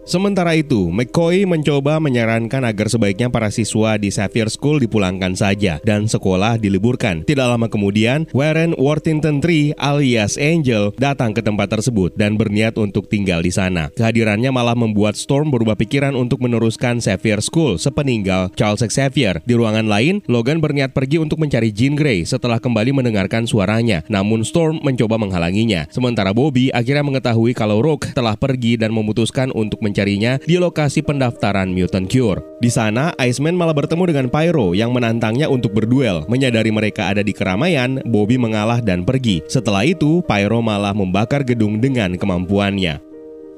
Sementara 0.06 0.54
itu, 0.54 0.94
McCoy 0.94 1.50
mencoba 1.50 1.98
menyarankan 1.98 2.62
agar 2.62 2.94
sebaiknya 2.94 3.26
para 3.26 3.50
siswa 3.50 3.98
di 3.98 4.14
Xavier 4.14 4.54
School 4.54 4.78
dipulangkan 4.78 5.34
saja 5.34 5.82
dan 5.82 6.06
sekolah 6.06 6.62
diliburkan. 6.62 7.26
Tidak 7.26 7.42
lama 7.42 7.66
kemudian, 7.66 8.30
Warren 8.30 8.78
Worthington 8.78 9.42
III 9.42 9.74
alias 9.82 10.38
Angel 10.38 10.94
datang 11.02 11.34
ke 11.34 11.42
tempat 11.42 11.74
tersebut 11.74 12.14
dan 12.14 12.38
berniat 12.38 12.78
untuk 12.78 13.10
tinggal 13.10 13.42
di 13.42 13.50
sana. 13.50 13.90
Kehadirannya 13.98 14.54
malah 14.54 14.78
membuat 14.78 15.18
Storm 15.18 15.50
berubah 15.50 15.74
pikiran 15.74 16.14
untuk 16.14 16.38
meneruskan 16.38 17.02
Xavier 17.02 17.42
School 17.42 17.82
sepeninggal 17.82 18.54
Charles 18.54 18.86
Xavier. 18.86 19.42
Di 19.42 19.58
ruangan 19.58 19.90
lain, 19.90 20.22
Logan 20.30 20.62
berniat 20.62 20.94
pergi 20.94 21.18
untuk 21.18 21.42
mencari 21.42 21.74
Jean 21.74 21.98
Grey 21.98 22.30
setelah 22.30 22.62
kembali 22.62 22.94
mendengarkan 22.94 23.50
suaranya. 23.50 24.06
Namun 24.06 24.46
Storm 24.46 24.86
mencoba 24.86 25.18
menghalanginya. 25.18 25.90
Sementara 25.90 26.30
Bobby 26.30 26.70
akhirnya 26.70 27.02
mengetahui 27.02 27.58
kalau 27.58 27.82
Rogue 27.82 28.14
telah 28.14 28.38
pergi 28.38 28.78
dan 28.78 28.94
memutuskan 28.94 29.50
untuk 29.50 29.82
mencari 29.82 29.95
mencarinya 29.96 30.44
di 30.44 30.60
lokasi 30.60 31.00
pendaftaran 31.00 31.72
Mutant 31.72 32.12
Cure. 32.12 32.44
Di 32.60 32.68
sana, 32.68 33.16
Iceman 33.16 33.56
malah 33.56 33.72
bertemu 33.72 34.12
dengan 34.12 34.28
Pyro 34.28 34.76
yang 34.76 34.92
menantangnya 34.92 35.48
untuk 35.48 35.72
berduel. 35.72 36.28
Menyadari 36.28 36.68
mereka 36.68 37.08
ada 37.08 37.24
di 37.24 37.32
keramaian, 37.32 38.04
Bobby 38.04 38.36
mengalah 38.36 38.84
dan 38.84 39.08
pergi. 39.08 39.40
Setelah 39.48 39.88
itu, 39.88 40.20
Pyro 40.28 40.60
malah 40.60 40.92
membakar 40.92 41.48
gedung 41.48 41.80
dengan 41.80 42.20
kemampuannya. 42.20 43.15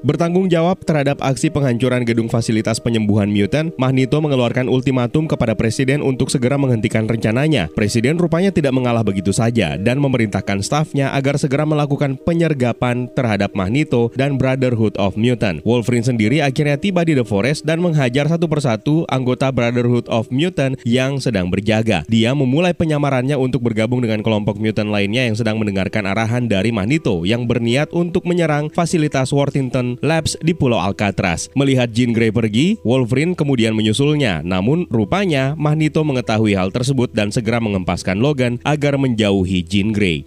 Bertanggung 0.08 0.48
jawab 0.48 0.88
terhadap 0.88 1.20
aksi 1.20 1.52
penghancuran 1.52 2.08
gedung 2.08 2.32
fasilitas 2.32 2.80
penyembuhan 2.80 3.28
mutant, 3.28 3.76
Magneto 3.76 4.24
mengeluarkan 4.24 4.72
ultimatum 4.72 5.28
kepada 5.28 5.52
presiden 5.52 6.00
untuk 6.00 6.32
segera 6.32 6.56
menghentikan 6.56 7.04
rencananya. 7.04 7.68
Presiden 7.76 8.16
rupanya 8.16 8.56
tidak 8.56 8.72
mengalah 8.72 9.04
begitu 9.04 9.36
saja 9.36 9.76
dan 9.76 10.00
memerintahkan 10.00 10.64
stafnya 10.64 11.12
agar 11.12 11.36
segera 11.36 11.68
melakukan 11.68 12.16
penyergapan 12.24 13.12
terhadap 13.12 13.52
Magneto 13.52 14.08
dan 14.16 14.40
Brotherhood 14.40 14.96
of 14.96 15.20
Mutant. 15.20 15.60
Wolverine 15.68 16.08
sendiri 16.08 16.40
akhirnya 16.40 16.80
tiba 16.80 17.04
di 17.04 17.12
The 17.12 17.28
Forest 17.28 17.68
dan 17.68 17.84
menghajar 17.84 18.32
satu 18.32 18.48
persatu 18.48 19.04
anggota 19.12 19.52
Brotherhood 19.52 20.08
of 20.08 20.32
Mutant 20.32 20.80
yang 20.88 21.20
sedang 21.20 21.52
berjaga. 21.52 22.08
Dia 22.08 22.32
memulai 22.32 22.72
penyamarannya 22.72 23.36
untuk 23.36 23.60
bergabung 23.60 24.00
dengan 24.00 24.24
kelompok 24.24 24.56
mutant 24.56 24.88
lainnya 24.88 25.28
yang 25.28 25.36
sedang 25.36 25.60
mendengarkan 25.60 26.08
arahan 26.08 26.48
dari 26.48 26.72
Magneto 26.72 27.28
yang 27.28 27.44
berniat 27.44 27.92
untuk 27.92 28.24
menyerang 28.24 28.72
fasilitas 28.72 29.36
Worthington 29.36 29.97
Labs 30.01 30.39
di 30.39 30.56
Pulau 30.56 30.80
Alcatraz. 30.80 31.50
Melihat 31.54 31.92
Jean 31.92 32.16
Grey 32.16 32.32
pergi, 32.32 32.80
Wolverine 32.82 33.36
kemudian 33.36 33.75
menyusulnya. 33.75 34.42
Namun 34.46 34.86
rupanya 34.88 35.54
Magneto 35.54 36.01
mengetahui 36.01 36.56
hal 36.56 36.74
tersebut 36.74 37.12
dan 37.13 37.34
segera 37.34 37.58
mengempaskan 37.58 38.22
Logan 38.22 38.62
agar 38.63 38.96
menjauhi 38.96 39.62
Jean 39.66 39.92
Grey. 39.92 40.25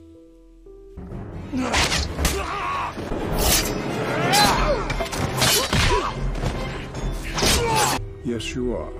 Yes, 8.23 8.55
you 8.55 8.77
are. 8.77 9.00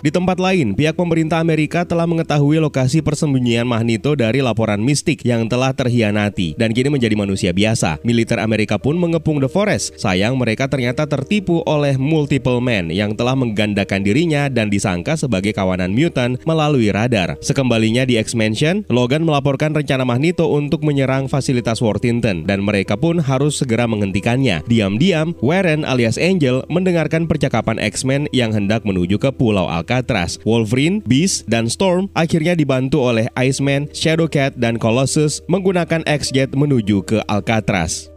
Di 0.00 0.08
tempat 0.08 0.40
lain, 0.40 0.72
pihak 0.72 0.96
pemerintah 0.96 1.44
Amerika 1.44 1.84
telah 1.84 2.08
mengetahui 2.08 2.56
lokasi 2.56 3.04
persembunyian 3.04 3.68
Magneto 3.68 4.16
dari 4.16 4.40
laporan 4.40 4.80
mistik 4.80 5.20
yang 5.28 5.44
telah 5.44 5.76
terhianati 5.76 6.56
dan 6.56 6.72
kini 6.72 6.88
menjadi 6.88 7.12
manusia 7.12 7.52
biasa. 7.52 8.00
Militer 8.00 8.40
Amerika 8.40 8.80
pun 8.80 8.96
mengepung 8.96 9.44
The 9.44 9.52
Forest. 9.52 10.00
Sayang 10.00 10.40
mereka 10.40 10.72
ternyata 10.72 11.04
tertipu 11.04 11.60
oleh 11.68 12.00
multiple 12.00 12.64
man 12.64 12.88
yang 12.88 13.12
telah 13.12 13.36
menggandakan 13.36 14.00
dirinya 14.00 14.48
dan 14.48 14.72
disangka 14.72 15.20
sebagai 15.20 15.52
kawanan 15.52 15.92
mutant 15.92 16.40
melalui 16.48 16.88
radar. 16.88 17.36
Sekembalinya 17.44 18.08
di 18.08 18.16
X-Mansion, 18.16 18.88
Logan 18.88 19.28
melaporkan 19.28 19.76
rencana 19.76 20.08
Magneto 20.08 20.48
untuk 20.48 20.80
menyerang 20.80 21.28
fasilitas 21.28 21.84
Worthington 21.84 22.48
dan 22.48 22.64
mereka 22.64 22.96
pun 22.96 23.20
harus 23.20 23.60
segera 23.60 23.84
menghentikannya. 23.84 24.64
Diam-diam, 24.64 25.36
Warren 25.44 25.84
alias 25.84 26.16
Angel 26.16 26.64
mendengarkan 26.72 27.28
percakapan 27.28 27.76
X-Men 27.76 28.32
yang 28.32 28.56
hendak 28.56 28.88
menuju 28.88 29.20
ke 29.20 29.28
Pulau 29.28 29.68
Alcatraz. 29.68 29.89
Alcatraz. 29.90 30.38
Wolverine, 30.46 31.02
Beast, 31.02 31.50
dan 31.50 31.66
Storm 31.66 32.06
akhirnya 32.14 32.54
dibantu 32.54 33.02
oleh 33.02 33.26
Iceman, 33.34 33.90
Shadowcat, 33.90 34.54
dan 34.54 34.78
Colossus 34.78 35.42
menggunakan 35.50 36.06
X-Jet 36.06 36.54
menuju 36.54 37.02
ke 37.02 37.18
Alcatraz. 37.26 38.09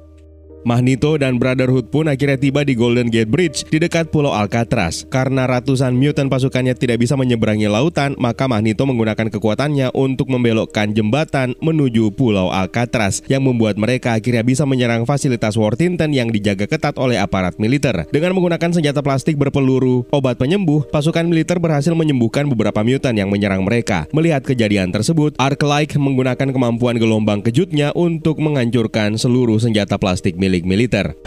Magneto 0.64 1.20
dan 1.20 1.36
Brotherhood 1.36 1.92
pun 1.92 2.08
akhirnya 2.08 2.40
tiba 2.40 2.64
di 2.64 2.72
Golden 2.72 3.12
Gate 3.12 3.28
Bridge 3.28 3.68
di 3.68 3.84
dekat 3.84 4.08
Pulau 4.16 4.32
Alcatraz. 4.32 5.04
Karena 5.12 5.44
ratusan 5.44 5.92
mutant 5.92 6.32
pasukannya 6.32 6.72
tidak 6.72 7.04
bisa 7.04 7.20
menyeberangi 7.20 7.68
lautan, 7.68 8.16
maka 8.16 8.48
Magneto 8.48 8.88
menggunakan 8.88 9.28
kekuatannya 9.28 9.92
untuk 9.92 10.32
membelokkan 10.32 10.96
jembatan 10.96 11.60
menuju 11.60 12.16
Pulau 12.16 12.48
Alcatraz 12.48 13.20
yang 13.28 13.44
membuat 13.44 13.76
mereka 13.76 14.16
akhirnya 14.16 14.48
bisa 14.48 14.64
menyerang 14.64 15.04
fasilitas 15.04 15.60
Worthington 15.60 16.16
yang 16.16 16.32
dijaga 16.32 16.64
ketat 16.64 16.96
oleh 16.96 17.20
aparat 17.20 17.60
militer. 17.60 18.08
Dengan 18.16 18.32
menggunakan 18.32 18.72
senjata 18.72 19.04
plastik 19.04 19.36
berpeluru, 19.36 20.08
obat 20.16 20.40
penyembuh, 20.40 20.88
pasukan 20.88 21.28
militer 21.28 21.60
berhasil 21.60 21.92
menyembuhkan 21.92 22.48
beberapa 22.48 22.80
mutant 22.88 23.20
yang 23.20 23.28
menyerang 23.28 23.68
mereka. 23.68 24.08
Melihat 24.16 24.48
kejadian 24.48 24.96
tersebut, 24.96 25.36
Arclight 25.36 26.00
menggunakan 26.00 26.56
kemampuan 26.56 26.96
gelombang 26.96 27.44
kejutnya 27.44 27.92
untuk 27.92 28.40
menghancurkan 28.40 29.20
seluruh 29.20 29.60
senjata 29.60 30.00
plastik 30.00 30.40
militer 30.40 30.53
milik 30.54 30.66
militer. 30.70 31.18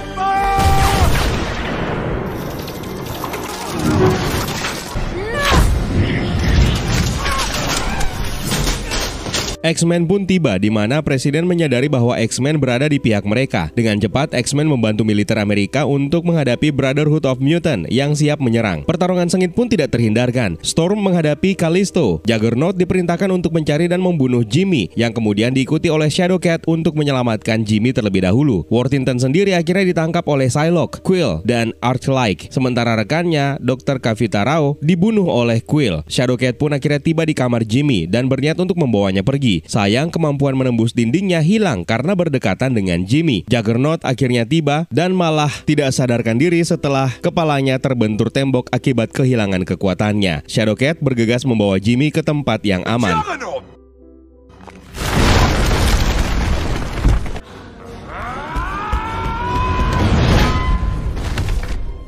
X-Men 9.66 10.06
pun 10.06 10.22
tiba 10.22 10.62
di 10.62 10.70
mana 10.70 11.02
presiden 11.02 11.42
menyadari 11.42 11.90
bahwa 11.90 12.14
X-Men 12.14 12.62
berada 12.62 12.86
di 12.86 13.02
pihak 13.02 13.26
mereka. 13.26 13.66
Dengan 13.74 13.98
cepat, 13.98 14.30
X-Men 14.30 14.70
membantu 14.70 15.02
militer 15.02 15.42
Amerika 15.42 15.82
untuk 15.90 16.22
menghadapi 16.22 16.70
Brotherhood 16.70 17.26
of 17.26 17.42
Mutant 17.42 17.82
yang 17.90 18.14
siap 18.14 18.38
menyerang. 18.38 18.86
Pertarungan 18.86 19.26
sengit 19.26 19.58
pun 19.58 19.66
tidak 19.66 19.90
terhindarkan. 19.90 20.54
Storm 20.62 21.02
menghadapi 21.02 21.58
Callisto. 21.58 22.22
Juggernaut 22.30 22.78
diperintahkan 22.78 23.26
untuk 23.26 23.50
mencari 23.58 23.90
dan 23.90 23.98
membunuh 23.98 24.46
Jimmy, 24.46 24.86
yang 24.94 25.10
kemudian 25.10 25.50
diikuti 25.50 25.90
oleh 25.90 26.06
Shadowcat 26.06 26.62
untuk 26.70 26.94
menyelamatkan 26.94 27.66
Jimmy 27.66 27.90
terlebih 27.90 28.22
dahulu. 28.22 28.62
Worthington 28.70 29.18
sendiri 29.18 29.50
akhirnya 29.58 29.90
ditangkap 29.90 30.22
oleh 30.30 30.46
Psylocke, 30.46 31.02
Quill, 31.02 31.42
dan 31.42 31.74
Archlike. 31.82 32.54
Sementara 32.54 32.94
rekannya, 32.94 33.58
Dr. 33.58 33.98
Kavita 33.98 34.46
Rao, 34.46 34.78
dibunuh 34.78 35.26
oleh 35.26 35.58
Quill. 35.58 36.06
Shadowcat 36.06 36.54
pun 36.54 36.70
akhirnya 36.70 37.02
tiba 37.02 37.26
di 37.26 37.34
kamar 37.34 37.66
Jimmy 37.66 38.06
dan 38.06 38.30
berniat 38.30 38.62
untuk 38.62 38.78
membawanya 38.78 39.26
pergi. 39.26 39.55
Sayang 39.64 40.12
kemampuan 40.12 40.58
menembus 40.58 40.92
dindingnya 40.92 41.40
hilang 41.40 41.88
karena 41.88 42.12
berdekatan 42.12 42.76
dengan 42.76 43.08
Jimmy. 43.08 43.48
Juggernaut 43.48 44.04
akhirnya 44.04 44.44
tiba 44.44 44.84
dan 44.92 45.16
malah 45.16 45.52
tidak 45.64 45.94
sadarkan 45.96 46.36
diri 46.36 46.60
setelah 46.60 47.08
kepalanya 47.24 47.80
terbentur 47.80 48.28
tembok 48.28 48.68
akibat 48.68 49.14
kehilangan 49.16 49.64
kekuatannya. 49.64 50.48
Shadowcat 50.50 50.98
bergegas 50.98 51.46
membawa 51.46 51.78
Jimmy 51.78 52.10
ke 52.10 52.24
tempat 52.24 52.64
yang 52.66 52.82
aman. 52.88 53.22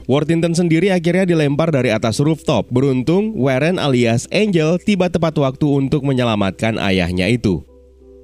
Worthington 0.08 0.56
sendiri 0.56 0.88
akhirnya 0.88 1.28
dilempar 1.28 1.68
dari 1.68 1.92
atas 1.92 2.16
rooftop. 2.16 2.72
Beruntung, 2.72 3.36
Warren 3.36 3.76
alias 3.76 4.24
Angel 4.32 4.80
tiba 4.80 5.12
tepat 5.12 5.36
waktu 5.36 5.68
untuk 5.68 6.00
menyelamatkan 6.00 6.80
ayahnya 6.80 7.28
itu. 7.28 7.60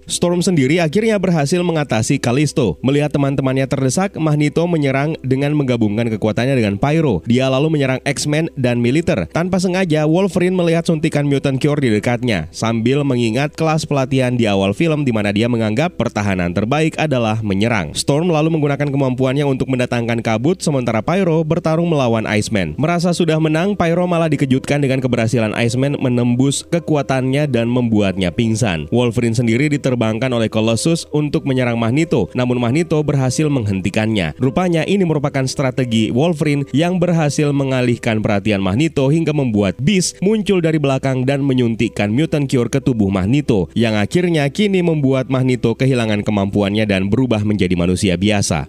Storm 0.04 0.44
sendiri 0.44 0.80
akhirnya 0.84 1.16
berhasil 1.16 1.60
mengatasi 1.64 2.20
Kalisto. 2.20 2.76
Melihat 2.84 3.12
teman-temannya 3.12 3.64
terdesak, 3.64 4.16
Magneto 4.20 4.64
menyerang 4.68 5.16
dengan 5.24 5.56
menggabungkan 5.56 6.12
kekuatannya 6.12 6.54
dengan 6.56 6.76
Pyro. 6.76 7.24
Dia 7.24 7.48
lalu 7.48 7.72
menyerang 7.72 8.04
X-Men 8.04 8.52
dan 8.54 8.84
militer. 8.84 9.24
Tanpa 9.32 9.56
sengaja, 9.56 10.04
Wolverine 10.04 10.52
melihat 10.52 10.84
suntikan 10.84 11.24
mutant 11.24 11.56
cure 11.56 11.80
di 11.80 11.88
dekatnya, 11.88 12.52
sambil 12.52 13.00
mengingat 13.00 13.56
kelas 13.56 13.88
pelatihan 13.88 14.36
di 14.36 14.44
awal 14.44 14.76
film 14.76 15.08
di 15.08 15.12
mana 15.12 15.32
dia 15.32 15.48
menganggap 15.48 15.96
pertahanan 15.96 16.52
terbaik 16.52 17.00
adalah 17.00 17.40
menyerang. 17.40 17.96
Storm 17.96 18.28
lalu 18.28 18.52
menggunakan 18.52 18.88
kemampuannya 18.92 19.48
untuk 19.48 19.72
mendatangkan 19.72 20.20
kabut, 20.20 20.60
sementara 20.60 21.00
Pyro 21.00 21.40
bertarung 21.42 21.88
melawan 21.88 22.28
Iceman. 22.28 22.76
Merasa 22.76 23.16
sudah 23.16 23.40
menang, 23.40 23.72
Pyro 23.74 24.04
malah 24.04 24.28
dikejutkan 24.28 24.84
dengan 24.84 25.00
keberhasilan 25.00 25.56
Iceman 25.56 25.96
menembus 25.96 26.66
kekuatannya 26.68 27.48
dan 27.48 27.72
membuatnya 27.72 28.28
pingsan. 28.28 28.86
Wolverine 28.92 29.36
sendiri 29.36 29.72
diterbangkan 29.94 30.34
oleh 30.34 30.50
Colossus 30.50 31.06
untuk 31.14 31.46
menyerang 31.46 31.78
Magneto, 31.78 32.26
namun 32.34 32.58
Magneto 32.58 32.98
berhasil 33.06 33.46
menghentikannya. 33.46 34.34
Rupanya 34.42 34.82
ini 34.82 35.06
merupakan 35.06 35.46
strategi 35.46 36.10
Wolverine 36.10 36.66
yang 36.74 36.98
berhasil 36.98 37.54
mengalihkan 37.54 38.18
perhatian 38.18 38.58
Magneto 38.58 39.06
hingga 39.06 39.30
membuat 39.30 39.78
Beast 39.78 40.18
muncul 40.18 40.58
dari 40.58 40.82
belakang 40.82 41.22
dan 41.22 41.46
menyuntikkan 41.46 42.10
mutant 42.10 42.50
cure 42.50 42.66
ke 42.66 42.82
tubuh 42.82 43.14
Magneto, 43.14 43.70
yang 43.78 43.94
akhirnya 43.94 44.50
kini 44.50 44.82
membuat 44.82 45.30
Magneto 45.30 45.78
kehilangan 45.78 46.26
kemampuannya 46.26 46.90
dan 46.90 47.06
berubah 47.06 47.46
menjadi 47.46 47.78
manusia 47.78 48.18
biasa. 48.18 48.66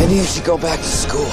Maybe 0.00 0.16
you 0.16 0.24
should 0.24 0.48
go 0.48 0.56
back 0.56 0.80
to 0.80 0.88
school. 0.88 1.28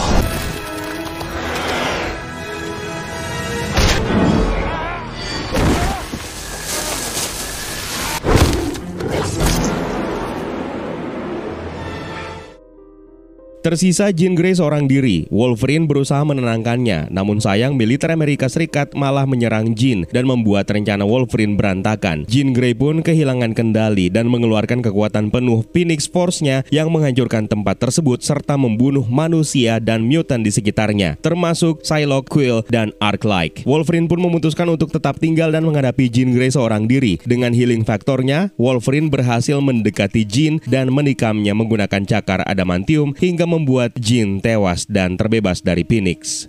Tersisa 13.67 14.15
Jean 14.15 14.31
Grey 14.31 14.55
seorang 14.55 14.87
diri. 14.87 15.27
Wolverine 15.27 15.91
berusaha 15.91 16.23
menenangkannya, 16.23 17.11
namun 17.11 17.43
sayang 17.43 17.75
militer 17.75 18.07
Amerika 18.15 18.47
Serikat 18.47 18.95
malah 18.95 19.27
menyerang 19.27 19.75
Jean 19.75 20.07
dan 20.07 20.23
membuat 20.23 20.71
rencana 20.71 21.03
Wolverine 21.03 21.59
berantakan. 21.59 22.23
Jean 22.31 22.55
Grey 22.55 22.71
pun 22.71 23.03
kehilangan 23.03 23.51
kendali 23.51 24.07
dan 24.07 24.31
mengeluarkan 24.31 24.79
kekuatan 24.79 25.35
penuh 25.35 25.67
Phoenix 25.75 26.07
Force-nya 26.07 26.63
yang 26.71 26.87
menghancurkan 26.95 27.51
tempat 27.51 27.75
tersebut 27.83 28.23
serta 28.23 28.55
membunuh 28.55 29.03
manusia 29.03 29.83
dan 29.83 30.07
mutant 30.07 30.47
di 30.47 30.51
sekitarnya, 30.55 31.19
termasuk 31.19 31.83
Psylocke, 31.83 32.31
Quill, 32.31 32.63
dan 32.71 32.95
Arclight. 33.03 33.67
Wolverine 33.67 34.07
pun 34.07 34.23
memutuskan 34.23 34.71
untuk 34.71 34.95
tetap 34.95 35.19
tinggal 35.19 35.51
dan 35.51 35.67
menghadapi 35.67 36.07
Jean 36.07 36.31
Grey 36.31 36.55
seorang 36.55 36.87
diri. 36.87 37.19
Dengan 37.27 37.51
healing 37.51 37.83
faktornya, 37.83 38.47
Wolverine 38.55 39.11
berhasil 39.11 39.59
mendekati 39.59 40.23
Jean 40.23 40.63
dan 40.63 40.87
menikamnya 40.87 41.51
menggunakan 41.51 42.07
cakar 42.07 42.47
adamantium 42.47 43.11
hingga 43.19 43.56
membuat 43.57 43.97
Jean 43.97 44.37
tewas 44.37 44.85
dan 44.85 45.17
terbebas 45.17 45.65
dari 45.65 45.81
Phoenix. 45.81 46.45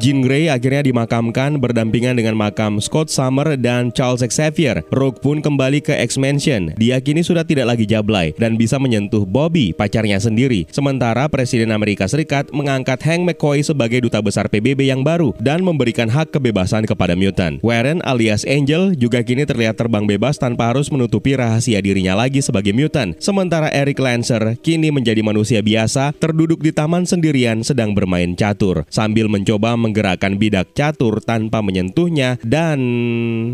Jean 0.00 0.24
Grey 0.24 0.48
akhirnya 0.48 0.80
dimakamkan 0.80 1.60
berdampingan 1.60 2.16
dengan 2.16 2.32
makam 2.32 2.80
Scott 2.80 3.12
Summer 3.12 3.52
dan 3.60 3.92
Charles 3.92 4.24
Xavier. 4.24 4.80
Rogue 4.88 5.20
pun 5.20 5.44
kembali 5.44 5.84
ke 5.84 5.92
X-Mansion. 6.08 6.72
Dia 6.80 6.96
kini 7.04 7.20
sudah 7.20 7.44
tidak 7.44 7.68
lagi 7.68 7.84
jablay 7.84 8.32
dan 8.40 8.56
bisa 8.56 8.80
menyentuh 8.80 9.28
Bobby, 9.28 9.76
pacarnya 9.76 10.16
sendiri. 10.16 10.64
Sementara 10.72 11.28
Presiden 11.28 11.68
Amerika 11.68 12.08
Serikat 12.08 12.48
mengangkat 12.48 12.96
Hank 13.04 13.28
McCoy 13.28 13.60
sebagai 13.60 14.00
duta 14.00 14.24
besar 14.24 14.48
PBB 14.48 14.88
yang 14.88 15.04
baru 15.04 15.36
dan 15.36 15.60
memberikan 15.60 16.08
hak 16.08 16.32
kebebasan 16.32 16.88
kepada 16.88 17.12
mutant. 17.12 17.60
Warren 17.60 18.00
alias 18.08 18.48
Angel 18.48 18.96
juga 18.96 19.20
kini 19.20 19.44
terlihat 19.44 19.76
terbang 19.76 20.08
bebas 20.08 20.40
tanpa 20.40 20.72
harus 20.72 20.88
menutupi 20.88 21.36
rahasia 21.36 21.76
dirinya 21.84 22.16
lagi 22.16 22.40
sebagai 22.40 22.72
mutant. 22.72 23.20
Sementara 23.20 23.68
Eric 23.68 24.00
Lancer 24.00 24.56
kini 24.64 24.88
menjadi 24.88 25.20
manusia 25.20 25.60
biasa, 25.60 26.16
terduduk 26.16 26.64
di 26.64 26.72
taman 26.72 27.04
sendirian 27.04 27.60
sedang 27.60 27.92
bermain 27.92 28.32
catur 28.32 28.88
sambil 28.88 29.28
mencoba 29.28 29.76
menggerakkan 29.90 30.38
bidak 30.38 30.70
catur 30.78 31.18
tanpa 31.18 31.58
menyentuhnya 31.58 32.38
dan 32.46 32.78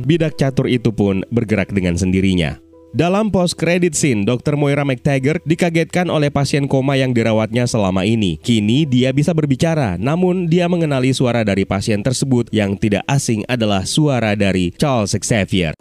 bidak 0.05 0.37
catur 0.37 0.69
itu 0.69 0.93
pun 0.93 1.25
bergerak 1.33 1.73
dengan 1.73 1.97
sendirinya. 1.97 2.61
Dalam 2.97 3.29
post 3.29 3.61
credit 3.61 3.93
scene, 3.93 4.25
Dr. 4.25 4.57
Moira 4.57 4.81
McTaggart 4.81 5.45
dikagetkan 5.45 6.09
oleh 6.09 6.33
pasien 6.33 6.65
koma 6.65 6.97
yang 6.97 7.13
dirawatnya 7.13 7.69
selama 7.69 8.09
ini. 8.09 8.41
Kini 8.41 8.89
dia 8.89 9.13
bisa 9.13 9.37
berbicara, 9.37 10.01
namun 10.01 10.49
dia 10.49 10.65
mengenali 10.65 11.13
suara 11.13 11.45
dari 11.45 11.69
pasien 11.69 12.01
tersebut 12.01 12.49
yang 12.57 12.73
tidak 12.81 13.05
asing 13.05 13.45
adalah 13.53 13.85
suara 13.85 14.33
dari 14.33 14.73
Charles 14.81 15.13
Xavier. 15.13 15.77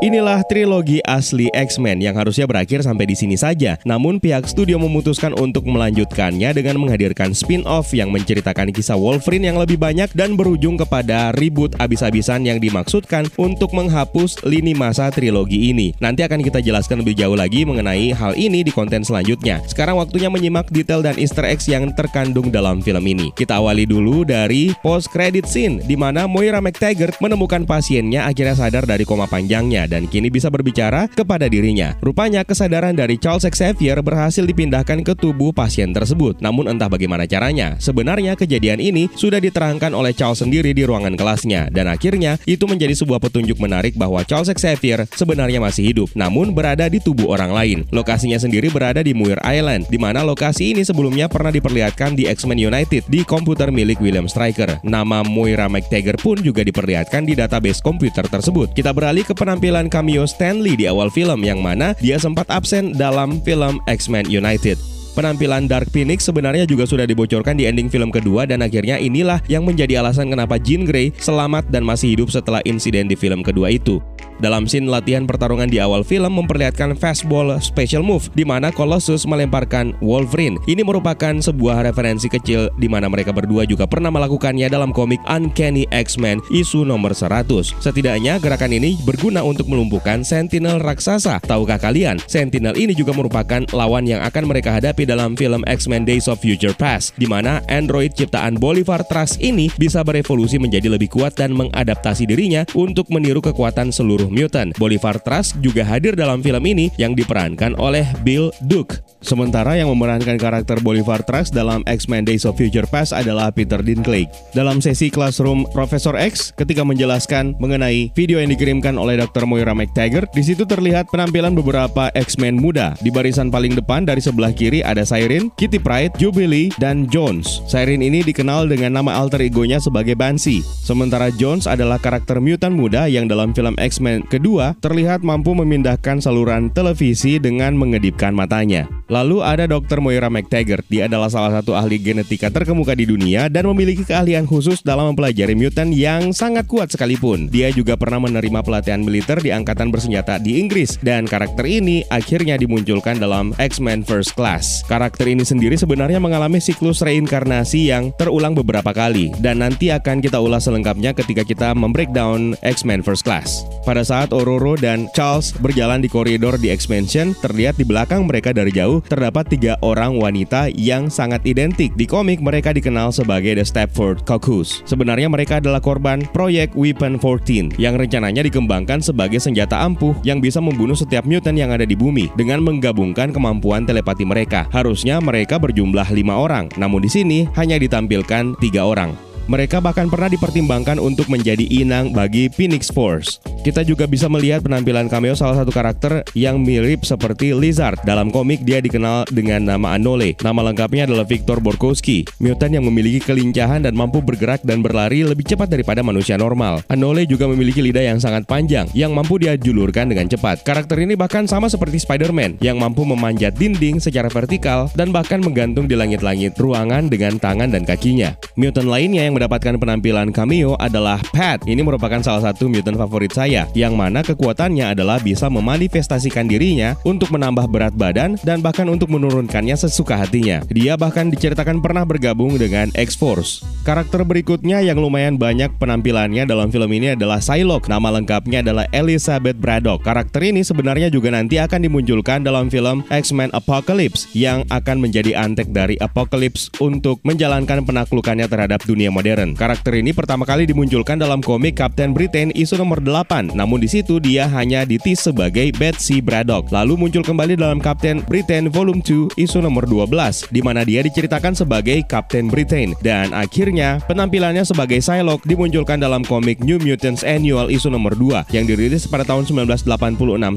Inilah 0.00 0.40
trilogi 0.48 0.96
asli 1.04 1.52
X-Men 1.52 2.00
yang 2.00 2.16
harusnya 2.16 2.48
berakhir 2.48 2.80
sampai 2.80 3.04
di 3.04 3.12
sini 3.12 3.36
saja. 3.36 3.76
Namun 3.84 4.16
pihak 4.16 4.48
studio 4.48 4.80
memutuskan 4.80 5.36
untuk 5.36 5.68
melanjutkannya 5.68 6.56
dengan 6.56 6.80
menghadirkan 6.80 7.36
spin-off 7.36 7.92
yang 7.92 8.08
menceritakan 8.08 8.72
kisah 8.72 8.96
Wolverine 8.96 9.52
yang 9.52 9.60
lebih 9.60 9.76
banyak 9.76 10.08
dan 10.16 10.40
berujung 10.40 10.80
kepada 10.80 11.36
reboot 11.36 11.76
abis-abisan 11.76 12.48
yang 12.48 12.56
dimaksudkan 12.56 13.28
untuk 13.36 13.76
menghapus 13.76 14.40
lini 14.48 14.72
masa 14.72 15.12
trilogi 15.12 15.68
ini. 15.68 15.92
Nanti 16.00 16.24
akan 16.24 16.40
kita 16.40 16.64
jelaskan 16.64 17.04
lebih 17.04 17.20
jauh 17.20 17.36
lagi 17.36 17.68
mengenai 17.68 18.16
hal 18.16 18.32
ini 18.40 18.64
di 18.64 18.72
konten 18.72 19.04
selanjutnya. 19.04 19.60
Sekarang 19.68 20.00
waktunya 20.00 20.32
menyimak 20.32 20.72
detail 20.72 21.04
dan 21.04 21.20
easter 21.20 21.44
eggs 21.44 21.68
yang 21.68 21.92
terkandung 21.92 22.48
dalam 22.48 22.80
film 22.80 23.04
ini. 23.04 23.36
Kita 23.36 23.60
awali 23.60 23.84
dulu 23.84 24.24
dari 24.24 24.72
post 24.80 25.12
credit 25.12 25.44
scene 25.44 25.84
di 25.84 25.92
mana 25.92 26.24
Moira 26.24 26.64
McTaggart 26.64 27.20
menemukan 27.20 27.68
pasiennya 27.68 28.24
akhirnya 28.24 28.56
sadar 28.56 28.88
dari 28.88 29.04
koma 29.04 29.28
panjangnya 29.28 29.89
dan 29.90 30.06
kini 30.06 30.30
bisa 30.30 30.46
berbicara 30.46 31.10
kepada 31.10 31.50
dirinya. 31.50 31.98
Rupanya 31.98 32.46
kesadaran 32.46 32.94
dari 32.94 33.18
Charles 33.18 33.42
Xavier 33.42 33.98
berhasil 33.98 34.46
dipindahkan 34.46 35.02
ke 35.02 35.18
tubuh 35.18 35.50
pasien 35.50 35.90
tersebut. 35.90 36.38
Namun 36.38 36.70
entah 36.70 36.86
bagaimana 36.86 37.26
caranya, 37.26 37.74
sebenarnya 37.82 38.38
kejadian 38.38 38.78
ini 38.78 39.10
sudah 39.18 39.42
diterangkan 39.42 39.90
oleh 39.90 40.14
Charles 40.14 40.46
sendiri 40.46 40.70
di 40.70 40.86
ruangan 40.86 41.18
kelasnya 41.18 41.66
dan 41.74 41.90
akhirnya 41.90 42.38
itu 42.46 42.62
menjadi 42.70 42.94
sebuah 42.94 43.18
petunjuk 43.18 43.58
menarik 43.58 43.98
bahwa 43.98 44.22
Charles 44.22 44.54
Xavier 44.54 45.10
sebenarnya 45.10 45.58
masih 45.58 45.90
hidup 45.90 46.08
namun 46.14 46.52
berada 46.52 46.86
di 46.86 47.00
tubuh 47.00 47.32
orang 47.32 47.50
lain. 47.50 47.78
Lokasinya 47.88 48.36
sendiri 48.36 48.68
berada 48.68 49.00
di 49.00 49.16
Muir 49.16 49.40
Island 49.40 49.88
di 49.88 49.96
mana 49.96 50.20
lokasi 50.20 50.76
ini 50.76 50.84
sebelumnya 50.84 51.26
pernah 51.26 51.48
diperlihatkan 51.48 52.12
di 52.12 52.28
X-Men 52.28 52.60
United 52.60 53.08
di 53.08 53.24
komputer 53.24 53.72
milik 53.72 53.98
William 54.04 54.28
Stryker. 54.28 54.78
Nama 54.84 55.24
Moira 55.24 55.66
McTaggart 55.66 56.20
pun 56.20 56.36
juga 56.44 56.60
diperlihatkan 56.60 57.24
di 57.24 57.32
database 57.32 57.80
komputer 57.80 58.28
tersebut. 58.28 58.76
Kita 58.76 58.92
beralih 58.92 59.24
ke 59.24 59.32
penampilan 59.32 59.79
penampilan 59.80 59.88
cameo 59.88 60.28
Stanley 60.28 60.76
di 60.76 60.84
awal 60.84 61.08
film 61.08 61.40
yang 61.40 61.64
mana 61.64 61.96
dia 61.96 62.20
sempat 62.20 62.44
absen 62.52 62.92
dalam 62.92 63.40
film 63.40 63.80
X-Men 63.88 64.28
United. 64.28 64.76
Penampilan 65.16 65.66
Dark 65.66 65.88
Phoenix 65.88 66.28
sebenarnya 66.28 66.68
juga 66.68 66.84
sudah 66.84 67.08
dibocorkan 67.08 67.56
di 67.56 67.64
ending 67.64 67.88
film 67.88 68.12
kedua 68.12 68.44
dan 68.44 68.60
akhirnya 68.60 69.00
inilah 69.00 69.40
yang 69.48 69.64
menjadi 69.64 70.04
alasan 70.04 70.28
kenapa 70.28 70.60
Jean 70.60 70.84
Grey 70.84 71.16
selamat 71.16 71.72
dan 71.72 71.82
masih 71.82 72.12
hidup 72.12 72.28
setelah 72.28 72.60
insiden 72.68 73.08
di 73.08 73.16
film 73.16 73.40
kedua 73.40 73.72
itu. 73.72 74.04
Dalam 74.40 74.64
scene 74.64 74.88
latihan 74.88 75.28
pertarungan 75.28 75.68
di 75.68 75.84
awal 75.84 76.00
film 76.00 76.40
memperlihatkan 76.40 76.96
fastball 76.96 77.60
special 77.60 78.00
move 78.00 78.32
di 78.32 78.40
mana 78.40 78.72
Colossus 78.72 79.28
melemparkan 79.28 79.92
Wolverine. 80.00 80.56
Ini 80.64 80.80
merupakan 80.80 81.36
sebuah 81.36 81.84
referensi 81.84 82.24
kecil 82.24 82.72
di 82.80 82.88
mana 82.88 83.12
mereka 83.12 83.36
berdua 83.36 83.68
juga 83.68 83.84
pernah 83.84 84.08
melakukannya 84.08 84.72
dalam 84.72 84.96
komik 84.96 85.20
Uncanny 85.28 85.84
X-Men 85.92 86.40
isu 86.48 86.88
nomor 86.88 87.12
100. 87.12 87.84
Setidaknya 87.84 88.40
gerakan 88.40 88.72
ini 88.72 88.96
berguna 89.04 89.44
untuk 89.44 89.68
melumpuhkan 89.68 90.24
Sentinel 90.24 90.80
raksasa. 90.80 91.36
Tahukah 91.44 91.76
kalian, 91.76 92.16
Sentinel 92.24 92.80
ini 92.80 92.96
juga 92.96 93.12
merupakan 93.12 93.60
lawan 93.76 94.08
yang 94.08 94.24
akan 94.24 94.48
mereka 94.48 94.72
hadapi 94.72 95.04
dalam 95.04 95.36
film 95.36 95.60
X-Men 95.68 96.08
Days 96.08 96.32
of 96.32 96.40
Future 96.40 96.72
Past 96.72 97.12
di 97.20 97.28
mana 97.28 97.60
android 97.68 98.16
ciptaan 98.16 98.56
Bolivar 98.56 99.04
Trask 99.04 99.36
ini 99.44 99.68
bisa 99.76 100.00
berevolusi 100.00 100.56
menjadi 100.56 100.88
lebih 100.88 101.12
kuat 101.12 101.36
dan 101.36 101.52
mengadaptasi 101.52 102.24
dirinya 102.24 102.64
untuk 102.72 103.12
meniru 103.12 103.44
kekuatan 103.44 103.92
seluruh 103.92 104.29
mutant. 104.30 104.72
Bolivar 104.78 105.18
Trask 105.18 105.58
juga 105.60 105.82
hadir 105.84 106.14
dalam 106.16 106.40
film 106.40 106.62
ini 106.64 106.88
yang 106.96 107.12
diperankan 107.18 107.76
oleh 107.76 108.06
Bill 108.22 108.54
Duke. 108.64 109.02
Sementara 109.20 109.76
yang 109.76 109.92
memerankan 109.92 110.40
karakter 110.40 110.80
Bolivar 110.80 111.20
Trask 111.20 111.52
dalam 111.52 111.84
X-Men 111.84 112.24
Days 112.24 112.48
of 112.48 112.56
Future 112.56 112.88
Past 112.88 113.12
adalah 113.12 113.52
Peter 113.52 113.76
Dinklage. 113.84 114.32
Dalam 114.56 114.80
sesi 114.80 115.12
Classroom 115.12 115.68
Profesor 115.76 116.16
X, 116.16 116.56
ketika 116.56 116.80
menjelaskan 116.80 117.52
mengenai 117.60 118.08
video 118.16 118.40
yang 118.40 118.48
dikirimkan 118.48 118.96
oleh 118.96 119.20
Dr. 119.20 119.44
Moira 119.44 119.76
McTaggart, 119.76 120.32
di 120.32 120.40
situ 120.40 120.64
terlihat 120.64 121.12
penampilan 121.12 121.52
beberapa 121.52 122.08
X-Men 122.16 122.56
muda. 122.56 122.96
Di 123.04 123.12
barisan 123.12 123.52
paling 123.52 123.76
depan 123.76 124.08
dari 124.08 124.24
sebelah 124.24 124.56
kiri 124.56 124.80
ada 124.80 125.04
Siren, 125.04 125.52
Kitty 125.60 125.76
Pryde, 125.76 126.16
Jubilee, 126.16 126.72
dan 126.80 127.04
Jones. 127.12 127.60
Siren 127.68 128.00
ini 128.00 128.24
dikenal 128.24 128.72
dengan 128.72 128.96
nama 128.96 129.20
alter 129.20 129.44
egonya 129.44 129.76
sebagai 129.84 130.16
Banshee. 130.16 130.64
Sementara 130.64 131.28
Jones 131.36 131.68
adalah 131.68 132.00
karakter 132.00 132.40
mutant 132.40 132.72
muda 132.72 133.04
yang 133.04 133.28
dalam 133.28 133.52
film 133.52 133.76
X-Men 133.76 134.19
kedua 134.26 134.76
terlihat 134.78 135.24
mampu 135.24 135.56
memindahkan 135.56 136.20
saluran 136.20 136.68
televisi 136.72 137.38
dengan 137.40 137.76
mengedipkan 137.76 138.34
matanya. 138.34 138.90
Lalu 139.10 139.42
ada 139.42 139.66
Dr. 139.66 139.98
Moira 139.98 140.30
McTaggart. 140.30 140.86
Dia 140.86 141.10
adalah 141.10 141.26
salah 141.26 141.58
satu 141.58 141.74
ahli 141.74 141.98
genetika 141.98 142.46
terkemuka 142.46 142.94
di 142.94 143.10
dunia 143.10 143.50
dan 143.50 143.66
memiliki 143.66 144.06
keahlian 144.06 144.46
khusus 144.46 144.86
dalam 144.86 145.10
mempelajari 145.12 145.58
mutant 145.58 145.90
yang 145.90 146.30
sangat 146.30 146.70
kuat 146.70 146.94
sekalipun. 146.94 147.50
Dia 147.50 147.74
juga 147.74 147.98
pernah 147.98 148.22
menerima 148.22 148.62
pelatihan 148.62 149.02
militer 149.02 149.42
di 149.42 149.50
angkatan 149.50 149.90
bersenjata 149.90 150.38
di 150.38 150.62
Inggris 150.62 150.94
dan 151.02 151.26
karakter 151.26 151.66
ini 151.66 152.06
akhirnya 152.06 152.54
dimunculkan 152.54 153.18
dalam 153.18 153.50
X-Men 153.58 154.06
First 154.06 154.38
Class. 154.38 154.86
Karakter 154.86 155.26
ini 155.26 155.42
sendiri 155.42 155.74
sebenarnya 155.74 156.22
mengalami 156.22 156.62
siklus 156.62 157.02
reinkarnasi 157.02 157.90
yang 157.90 158.14
terulang 158.14 158.54
beberapa 158.54 158.94
kali 158.94 159.34
dan 159.42 159.58
nanti 159.62 159.90
akan 159.90 160.22
kita 160.22 160.38
ulas 160.38 160.70
selengkapnya 160.70 161.10
ketika 161.18 161.42
kita 161.42 161.74
membreakdown 161.74 162.54
X-Men 162.62 163.02
First 163.02 163.26
Class. 163.26 163.66
Pada 163.82 164.06
saat 164.10 164.34
Ororo 164.34 164.74
dan 164.74 165.06
Charles 165.14 165.54
berjalan 165.62 166.02
di 166.02 166.10
koridor 166.10 166.58
di 166.58 166.74
X-Mansion, 166.74 167.38
terlihat 167.38 167.78
di 167.78 167.86
belakang 167.86 168.26
mereka 168.26 168.50
dari 168.50 168.74
jauh 168.74 168.98
terdapat 169.06 169.46
tiga 169.46 169.78
orang 169.86 170.18
wanita 170.18 170.66
yang 170.74 171.06
sangat 171.06 171.46
identik. 171.46 171.94
Di 171.94 172.10
komik 172.10 172.42
mereka 172.42 172.74
dikenal 172.74 173.14
sebagai 173.14 173.54
The 173.54 173.62
Stepford 173.62 174.26
Cuckoos. 174.26 174.82
Sebenarnya 174.82 175.30
mereka 175.30 175.62
adalah 175.62 175.78
korban 175.78 176.26
proyek 176.34 176.74
Weapon 176.74 177.22
14 177.22 177.78
yang 177.78 177.94
rencananya 177.94 178.42
dikembangkan 178.42 178.98
sebagai 178.98 179.38
senjata 179.38 179.78
ampuh 179.78 180.18
yang 180.26 180.42
bisa 180.42 180.58
membunuh 180.58 180.98
setiap 180.98 181.22
mutant 181.22 181.54
yang 181.54 181.70
ada 181.70 181.86
di 181.86 181.94
bumi 181.94 182.34
dengan 182.34 182.66
menggabungkan 182.66 183.30
kemampuan 183.30 183.86
telepati 183.86 184.26
mereka. 184.26 184.66
Harusnya 184.74 185.22
mereka 185.22 185.62
berjumlah 185.62 186.10
lima 186.10 186.34
orang, 186.34 186.66
namun 186.74 187.06
di 187.06 187.10
sini 187.12 187.38
hanya 187.54 187.78
ditampilkan 187.78 188.58
tiga 188.58 188.82
orang. 188.82 189.14
Mereka 189.50 189.82
bahkan 189.82 190.06
pernah 190.06 190.30
dipertimbangkan 190.30 191.02
untuk 191.02 191.26
menjadi 191.26 191.66
inang 191.66 192.14
bagi 192.14 192.46
Phoenix 192.46 192.86
Force. 192.86 193.42
Kita 193.60 193.84
juga 193.84 194.08
bisa 194.08 194.24
melihat 194.32 194.64
penampilan 194.64 195.12
cameo 195.12 195.36
salah 195.36 195.60
satu 195.60 195.68
karakter 195.68 196.24
yang 196.32 196.64
mirip 196.64 197.04
seperti 197.04 197.52
Lizard. 197.52 198.00
Dalam 198.08 198.32
komik 198.32 198.64
dia 198.64 198.80
dikenal 198.80 199.28
dengan 199.28 199.68
nama 199.68 200.00
Anole. 200.00 200.32
Nama 200.40 200.60
lengkapnya 200.72 201.04
adalah 201.04 201.28
Victor 201.28 201.60
Borkowski, 201.60 202.24
mutant 202.40 202.72
yang 202.72 202.88
memiliki 202.88 203.20
kelincahan 203.20 203.84
dan 203.84 203.92
mampu 203.92 204.24
bergerak 204.24 204.64
dan 204.64 204.80
berlari 204.80 205.28
lebih 205.28 205.44
cepat 205.44 205.68
daripada 205.68 206.00
manusia 206.00 206.40
normal. 206.40 206.80
Anole 206.88 207.28
juga 207.28 207.44
memiliki 207.50 207.84
lidah 207.84 208.14
yang 208.14 208.16
sangat 208.16 208.48
panjang 208.48 208.88
yang 208.96 209.12
mampu 209.12 209.36
dia 209.36 209.60
julurkan 209.60 210.08
dengan 210.08 210.24
cepat. 210.24 210.62
Karakter 210.62 210.96
ini 211.02 211.12
bahkan 211.12 211.44
sama 211.44 211.68
seperti 211.68 212.00
Spider-Man 212.00 212.62
yang 212.64 212.80
mampu 212.80 213.04
memanjat 213.04 213.60
dinding 213.60 214.00
secara 214.00 214.32
vertikal 214.32 214.88
dan 214.96 215.12
bahkan 215.12 215.44
menggantung 215.44 215.84
di 215.84 215.98
langit-langit 215.98 216.56
ruangan 216.56 217.12
dengan 217.12 217.36
tangan 217.36 217.68
dan 217.68 217.84
kakinya. 217.84 218.32
Mutant 218.56 218.88
lainnya 218.88 219.28
yang 219.28 219.36
mendapatkan 219.36 219.76
penampilan 219.76 220.32
cameo 220.32 220.80
adalah 220.80 221.20
Pat. 221.34 221.60
Ini 221.68 221.84
merupakan 221.84 222.24
salah 222.24 222.40
satu 222.40 222.70
mutant 222.70 222.96
favorit 222.96 223.32
saya, 223.34 223.49
yang 223.74 223.98
mana 223.98 224.22
kekuatannya 224.22 224.94
adalah 224.94 225.18
bisa 225.18 225.50
memanifestasikan 225.50 226.46
dirinya 226.46 226.94
untuk 227.02 227.34
menambah 227.34 227.66
berat 227.66 227.94
badan 227.98 228.38
dan 228.46 228.62
bahkan 228.62 228.86
untuk 228.86 229.10
menurunkannya 229.10 229.74
sesuka 229.74 230.14
hatinya. 230.14 230.62
Dia 230.70 230.94
bahkan 230.94 231.26
diceritakan 231.26 231.82
pernah 231.82 232.06
bergabung 232.06 232.54
dengan 232.54 232.94
X-Force. 232.94 233.66
Karakter 233.82 234.22
berikutnya 234.22 234.78
yang 234.84 235.02
lumayan 235.02 235.34
banyak 235.40 235.74
penampilannya 235.80 236.46
dalam 236.46 236.70
film 236.70 236.90
ini 236.94 237.18
adalah 237.18 237.42
Psylocke. 237.42 237.90
Nama 237.90 238.20
lengkapnya 238.20 238.62
adalah 238.62 238.86
Elizabeth 238.94 239.58
Braddock. 239.58 240.06
Karakter 240.06 240.46
ini 240.46 240.62
sebenarnya 240.62 241.10
juga 241.10 241.34
nanti 241.34 241.58
akan 241.58 241.82
dimunculkan 241.88 242.46
dalam 242.46 242.70
film 242.70 243.02
X-Men 243.10 243.50
Apocalypse 243.56 244.28
yang 244.36 244.62
akan 244.68 245.00
menjadi 245.00 245.34
antek 245.34 245.72
dari 245.72 245.96
Apocalypse 245.98 246.68
untuk 246.78 247.18
menjalankan 247.24 247.82
penaklukannya 247.82 248.46
terhadap 248.46 248.84
dunia 248.84 249.08
modern. 249.08 249.56
Karakter 249.56 249.96
ini 249.96 250.12
pertama 250.12 250.44
kali 250.44 250.68
dimunculkan 250.68 251.16
dalam 251.16 251.40
komik 251.40 251.80
Captain 251.80 252.12
Britain 252.12 252.52
isu 252.52 252.76
nomor 252.76 253.00
8. 253.00 253.39
Namun 253.48 253.80
di 253.80 253.88
situ 253.88 254.20
dia 254.20 254.44
hanya 254.52 254.84
ditis 254.84 255.24
sebagai 255.24 255.72
Betsy 255.80 256.20
Braddock. 256.20 256.68
Lalu 256.68 257.00
muncul 257.00 257.24
kembali 257.24 257.56
dalam 257.56 257.80
Captain 257.80 258.20
Britain 258.26 258.68
Volume 258.68 259.00
2 259.00 259.40
isu 259.40 259.64
nomor 259.64 259.88
12 259.88 260.50
di 260.52 260.60
mana 260.60 260.84
dia 260.84 261.00
diceritakan 261.00 261.56
sebagai 261.56 262.02
Captain 262.04 262.50
Britain 262.50 262.92
dan 263.00 263.30
akhirnya 263.30 264.02
penampilannya 264.10 264.66
sebagai 264.66 264.98
Psylocke 264.98 265.46
dimunculkan 265.46 266.02
dalam 266.02 266.26
komik 266.26 266.60
New 266.66 266.82
Mutants 266.82 267.22
Annual 267.22 267.70
isu 267.70 267.94
nomor 267.94 268.18
2 268.18 268.50
yang 268.50 268.66
dirilis 268.66 269.06
pada 269.06 269.22
tahun 269.22 269.46
1986 269.46 269.86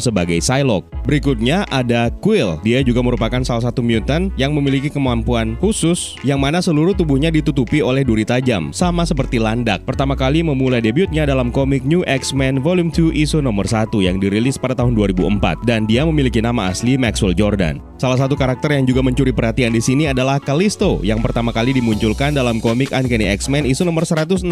sebagai 0.02 0.42
Psylocke. 0.42 0.90
Berikutnya 1.06 1.70
ada 1.70 2.10
Quill. 2.10 2.58
Dia 2.66 2.82
juga 2.82 3.06
merupakan 3.06 3.46
salah 3.46 3.70
satu 3.70 3.86
mutant 3.86 4.34
yang 4.34 4.58
memiliki 4.58 4.90
kemampuan 4.90 5.54
khusus 5.62 6.18
yang 6.26 6.42
mana 6.42 6.58
seluruh 6.58 6.98
tubuhnya 6.98 7.30
ditutupi 7.30 7.86
oleh 7.86 8.02
duri 8.02 8.26
tajam, 8.26 8.74
sama 8.74 9.06
seperti 9.06 9.38
Landak. 9.38 9.86
Pertama 9.86 10.18
kali 10.18 10.42
memulai 10.42 10.82
debutnya 10.82 11.30
dalam 11.30 11.54
komik 11.54 11.86
New 11.86 12.02
X-Men 12.10 12.58
Volume 12.58 12.73
2 12.74 13.14
isu 13.14 13.44
nomor 13.44 13.70
1 13.70 13.94
yang 14.02 14.18
dirilis 14.18 14.58
pada 14.58 14.74
tahun 14.74 14.98
2004 14.98 15.62
dan 15.68 15.86
dia 15.86 16.02
memiliki 16.08 16.42
nama 16.42 16.74
asli 16.74 16.98
Maxwell 16.98 17.38
Jordan. 17.38 17.78
Salah 18.02 18.20
satu 18.20 18.36
karakter 18.36 18.74
yang 18.76 18.84
juga 18.84 19.00
mencuri 19.00 19.32
perhatian 19.32 19.72
di 19.72 19.80
sini 19.80 20.10
adalah 20.10 20.42
Callisto 20.42 21.00
yang 21.06 21.24
pertama 21.24 21.54
kali 21.56 21.72
dimunculkan 21.72 22.36
dalam 22.36 22.60
komik 22.60 22.92
Uncanny 22.92 23.32
X-Men 23.32 23.64
isu 23.64 23.88
nomor 23.88 24.04
169 24.04 24.44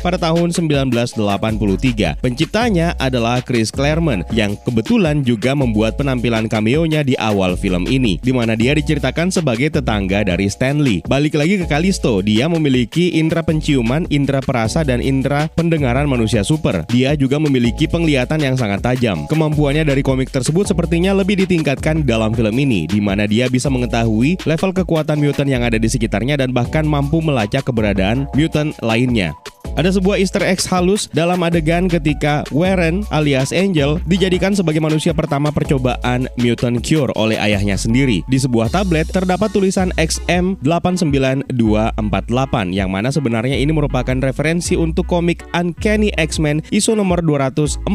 pada 0.00 0.16
tahun 0.16 0.48
1983. 0.54 2.22
Penciptanya 2.22 2.96
adalah 2.96 3.44
Chris 3.44 3.68
Claremont 3.68 4.24
yang 4.32 4.56
kebetulan 4.64 5.20
juga 5.20 5.52
membuat 5.52 6.00
penampilan 6.00 6.48
cameo-nya 6.48 7.04
di 7.04 7.12
awal 7.20 7.56
film 7.60 7.84
ini, 7.88 8.16
di 8.20 8.32
mana 8.32 8.56
dia 8.56 8.72
diceritakan 8.72 9.28
sebagai 9.28 9.68
tetangga 9.68 10.24
dari 10.24 10.48
Stanley. 10.48 11.04
Balik 11.04 11.36
lagi 11.36 11.60
ke 11.60 11.66
Callisto, 11.68 12.24
dia 12.24 12.48
memiliki 12.48 13.16
indera 13.16 13.44
penciuman, 13.44 14.04
indera 14.08 14.40
perasa, 14.40 14.80
dan 14.80 15.04
indera 15.04 15.48
pendengaran 15.52 16.08
manusia 16.08 16.40
super. 16.40 16.84
Dia 16.88 17.14
juga 17.16 17.31
memiliki 17.38 17.86
penglihatan 17.86 18.42
yang 18.42 18.56
sangat 18.58 18.82
tajam. 18.82 19.28
Kemampuannya 19.30 19.86
dari 19.86 20.02
komik 20.02 20.28
tersebut 20.28 20.68
sepertinya 20.68 21.14
lebih 21.14 21.38
ditingkatkan 21.46 22.02
dalam 22.02 22.34
film 22.34 22.56
ini, 22.58 22.90
di 22.90 22.98
mana 22.98 23.24
dia 23.24 23.46
bisa 23.46 23.70
mengetahui 23.70 24.42
level 24.42 24.72
kekuatan 24.74 25.20
mutant 25.22 25.48
yang 25.48 25.62
ada 25.62 25.78
di 25.78 25.86
sekitarnya 25.86 26.40
dan 26.40 26.50
bahkan 26.50 26.82
mampu 26.82 27.22
melacak 27.22 27.62
keberadaan 27.62 28.26
mutant 28.34 28.74
lainnya. 28.82 29.30
Ada 29.72 29.96
sebuah 29.96 30.20
easter 30.20 30.44
egg 30.44 30.60
halus 30.68 31.08
dalam 31.16 31.40
adegan 31.40 31.88
ketika 31.88 32.44
Warren 32.52 33.08
alias 33.08 33.56
Angel 33.56 33.96
dijadikan 34.04 34.52
sebagai 34.52 34.84
manusia 34.84 35.16
pertama 35.16 35.48
percobaan 35.48 36.28
mutant 36.36 36.76
cure 36.84 37.08
oleh 37.16 37.40
ayahnya 37.40 37.80
sendiri. 37.80 38.20
Di 38.28 38.36
sebuah 38.36 38.68
tablet 38.68 39.08
terdapat 39.08 39.48
tulisan 39.48 39.88
XM89248 39.96 42.76
yang 42.76 42.92
mana 42.92 43.08
sebenarnya 43.08 43.56
ini 43.56 43.72
merupakan 43.72 44.12
referensi 44.20 44.76
untuk 44.76 45.08
komik 45.08 45.40
Uncanny 45.56 46.12
X-Men 46.20 46.60
isu 46.68 46.92
nomor 46.92 47.24
248 47.24 47.88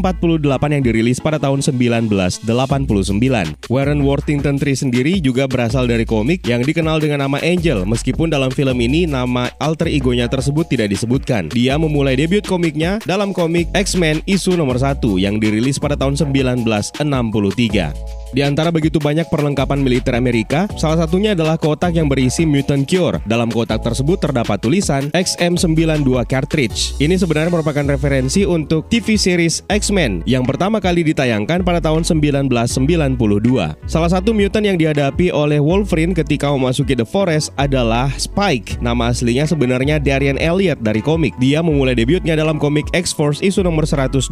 yang 0.73 0.81
dirilis 0.81 1.21
pada 1.21 1.37
tahun 1.37 1.61
1989. 1.61 2.49
Warren 3.69 4.01
Worthington 4.01 4.57
III 4.57 4.75
sendiri 4.75 5.21
juga 5.21 5.45
berasal 5.45 5.85
dari 5.85 6.09
komik 6.09 6.41
yang 6.49 6.65
dikenal 6.65 6.97
dengan 6.97 7.29
nama 7.29 7.37
Angel 7.45 7.85
meskipun 7.85 8.33
dalam 8.33 8.49
film 8.49 8.81
ini 8.81 9.05
nama 9.05 9.53
alter 9.61 9.93
egonya 9.93 10.25
tersebut 10.25 10.65
tidak 10.65 10.89
disebutkan. 10.89 11.53
Dia 11.57 11.73
memulai 11.73 12.13
debut 12.13 12.45
komiknya 12.45 13.01
dalam 13.09 13.33
komik 13.33 13.65
X-Men 13.73 14.21
isu 14.29 14.53
nomor 14.53 14.77
1 14.77 15.01
yang 15.17 15.41
dirilis 15.41 15.81
pada 15.81 15.97
tahun 15.97 16.13
1963. 16.13 17.01
Di 18.35 18.43
antara 18.43 18.75
begitu 18.75 18.99
banyak 18.99 19.31
perlengkapan 19.31 19.79
militer 19.79 20.11
Amerika, 20.11 20.67
salah 20.75 20.99
satunya 20.99 21.31
adalah 21.31 21.55
kotak 21.55 21.95
yang 21.95 22.11
berisi 22.11 22.43
Mutant 22.43 22.83
Cure. 22.83 23.23
Dalam 23.23 23.47
kotak 23.47 23.79
tersebut 23.79 24.19
terdapat 24.19 24.59
tulisan 24.59 25.07
XM92 25.15 26.03
Cartridge. 26.27 26.99
Ini 26.99 27.15
sebenarnya 27.15 27.47
merupakan 27.47 27.87
referensi 27.87 28.43
untuk 28.43 28.91
TV 28.91 29.15
series 29.15 29.63
X-Men 29.71 30.27
yang 30.27 30.43
pertama 30.43 30.83
kali 30.83 31.07
ditayangkan 31.07 31.63
pada 31.63 31.79
tahun 31.79 32.03
1992. 32.03 33.15
Salah 33.87 34.11
satu 34.11 34.35
mutant 34.35 34.65
yang 34.65 34.75
dihadapi 34.75 35.31
oleh 35.31 35.63
Wolverine 35.63 36.11
ketika 36.11 36.51
memasuki 36.51 36.99
The 36.99 37.07
Forest 37.07 37.55
adalah 37.55 38.11
Spike. 38.19 38.83
Nama 38.83 39.15
aslinya 39.15 39.47
sebenarnya 39.47 40.03
Darian 40.03 40.35
Elliott 40.35 40.83
dari 40.83 40.99
komik. 40.99 41.31
Dia 41.39 41.63
memulai 41.63 41.95
debutnya 41.95 42.35
dalam 42.35 42.59
komik 42.59 42.91
X-Force 42.91 43.39
isu 43.39 43.63
nomor 43.63 43.87
121 43.87 44.27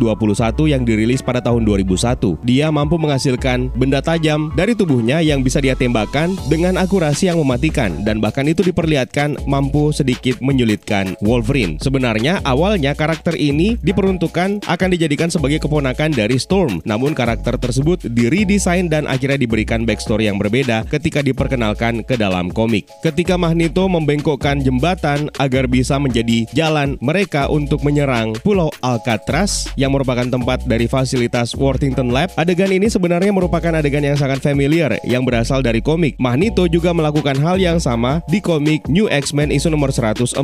yang 0.67 0.84
dirilis 0.84 1.23
pada 1.23 1.39
tahun 1.39 1.63
2001. 1.63 2.43
Dia 2.43 2.67
mampu 2.67 2.99
menghasilkan 2.99 3.71
benda 3.86 4.02
tajam 4.02 4.50
dari 4.58 4.74
tubuhnya 4.74 5.21
yang 5.21 5.45
bisa 5.45 5.62
dia 5.62 5.78
tembakkan 5.78 6.34
dengan 6.50 6.82
akurasi 6.82 7.30
yang 7.30 7.38
mematikan 7.38 8.02
dan 8.02 8.17
bahkan 8.17 8.50
itu 8.50 8.65
diperlihatkan 8.65 9.38
mampu 9.45 9.93
sedikit 9.93 10.41
menyulitkan 10.41 11.13
Wolverine. 11.21 11.78
Sebenarnya 11.78 12.41
awalnya 12.41 12.98
karakter 12.98 13.38
ini 13.38 13.78
diperuntukkan 13.86 14.65
akan 14.65 14.89
dijadikan 14.89 15.30
sebagai 15.30 15.62
keponakan 15.62 16.17
dari 16.17 16.41
Storm, 16.41 16.82
namun 16.82 17.13
karakter 17.13 17.62
tersebut 17.62 18.10
diredesign 18.10 18.89
dan 18.89 19.06
akhirnya 19.06 19.38
diberikan 19.38 19.86
backstory 19.86 20.26
yang 20.26 20.41
berbeda 20.41 20.89
ketika 20.89 21.21
diperkenalkan 21.21 22.02
ke 22.02 22.17
dalam 22.17 22.50
komik. 22.50 22.89
Ketika 23.06 23.38
Magneto 23.38 23.86
membengkokkan 23.86 24.65
jembatan 24.65 25.30
agar 25.38 25.69
bisa 25.69 26.02
menjadi 26.02 26.50
jalan 26.58 26.98
mereka 27.06 27.45
untuk 27.54 27.86
menyerang 27.86 28.34
Pulau 28.41 28.74
Alcatraz 28.82 29.69
yang 29.78 29.93
merupakan 29.93 30.26
tempat 30.26 30.65
dari 30.65 30.89
fasilitas 30.89 31.54
Worthington 31.54 32.10
Lab, 32.10 32.34
adegan 32.34 32.74
ini 32.74 32.89
sebenarnya 32.89 33.30
merupakan 33.30 33.74
adegan 33.75 34.07
yang 34.07 34.15
sangat 34.15 34.39
familiar 34.39 34.95
yang 35.03 35.27
berasal 35.27 35.59
dari 35.59 35.83
komik. 35.83 36.15
Magneto 36.17 36.65
juga 36.71 36.95
melakukan 36.95 37.35
hal 37.39 37.59
yang 37.59 37.77
sama 37.77 38.23
di 38.31 38.39
komik 38.39 38.88
New 38.88 39.11
X-Men 39.11 39.51
isu 39.51 39.69
nomor 39.71 39.91
147 39.91 40.39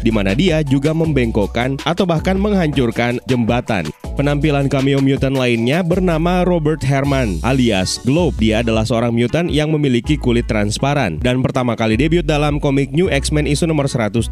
di 0.00 0.10
mana 0.14 0.32
dia 0.32 0.62
juga 0.62 0.94
membengkokkan 0.94 1.82
atau 1.82 2.06
bahkan 2.06 2.38
menghancurkan 2.38 3.18
jembatan. 3.26 3.90
Penampilan 4.18 4.66
cameo 4.66 4.98
mutant 4.98 5.38
lainnya 5.38 5.82
bernama 5.86 6.42
Robert 6.42 6.82
Herman 6.82 7.38
alias 7.46 8.02
Globe. 8.02 8.34
Dia 8.42 8.66
adalah 8.66 8.82
seorang 8.82 9.14
mutant 9.14 9.46
yang 9.46 9.70
memiliki 9.70 10.18
kulit 10.18 10.50
transparan 10.50 11.22
dan 11.22 11.38
pertama 11.38 11.78
kali 11.78 11.94
debut 11.94 12.26
dalam 12.26 12.58
komik 12.58 12.90
New 12.90 13.06
X-Men 13.06 13.46
isu 13.46 13.70
nomor 13.70 13.86
117. 13.86 14.26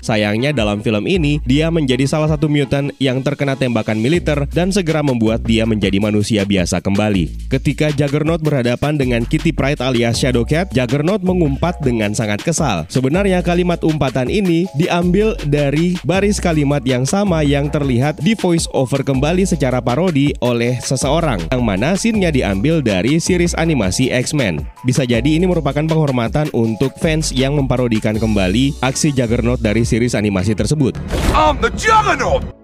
Sayangnya 0.00 0.56
dalam 0.56 0.80
film 0.80 1.04
ini 1.04 1.44
dia 1.44 1.68
menjadi 1.68 2.08
salah 2.08 2.32
satu 2.32 2.48
mutant 2.48 2.88
yang 2.96 3.20
terkena 3.20 3.52
tembakan 3.52 4.00
militer 4.00 4.48
dan 4.50 4.72
segera 4.72 5.04
membuat 5.04 5.44
dia 5.44 5.68
menjadi 5.68 6.00
manusia 6.00 6.48
biasa 6.48 6.80
kembali. 6.80 7.37
Ketika 7.46 7.94
Juggernaut 7.94 8.42
berhadapan 8.42 8.98
dengan 8.98 9.22
Kitty 9.22 9.54
Pryde 9.54 9.78
alias 9.78 10.18
Shadowcat, 10.18 10.74
Juggernaut 10.74 11.22
mengumpat 11.22 11.78
dengan 11.78 12.10
sangat 12.10 12.42
kesal. 12.42 12.90
Sebenarnya 12.90 13.38
kalimat 13.46 13.78
umpatan 13.86 14.26
ini 14.26 14.66
diambil 14.74 15.38
dari 15.46 15.94
baris 16.02 16.42
kalimat 16.42 16.82
yang 16.82 17.06
sama 17.06 17.46
yang 17.46 17.70
terlihat 17.70 18.18
di 18.18 18.34
voice 18.34 18.66
over 18.74 19.06
kembali 19.06 19.46
secara 19.46 19.78
parodi 19.78 20.34
oleh 20.42 20.76
seseorang 20.82 21.38
yang 21.54 21.62
mana 21.62 21.94
scene-nya 21.94 22.34
diambil 22.34 22.82
dari 22.82 23.22
series 23.22 23.54
animasi 23.54 24.10
X-Men. 24.10 24.66
Bisa 24.82 25.06
jadi 25.06 25.38
ini 25.38 25.46
merupakan 25.46 25.86
penghormatan 25.86 26.50
untuk 26.50 26.92
fans 26.98 27.30
yang 27.30 27.54
memparodikan 27.54 28.18
kembali 28.18 28.74
aksi 28.82 29.14
Juggernaut 29.14 29.62
dari 29.62 29.86
series 29.86 30.18
animasi 30.18 30.58
tersebut. 30.58 30.98
I'm 31.32 31.62
the 31.62 31.70
Juggernaut! 31.78 32.58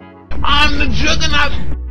I'm 0.45 0.77
the 0.79 0.87
juggernaut. 0.93 1.84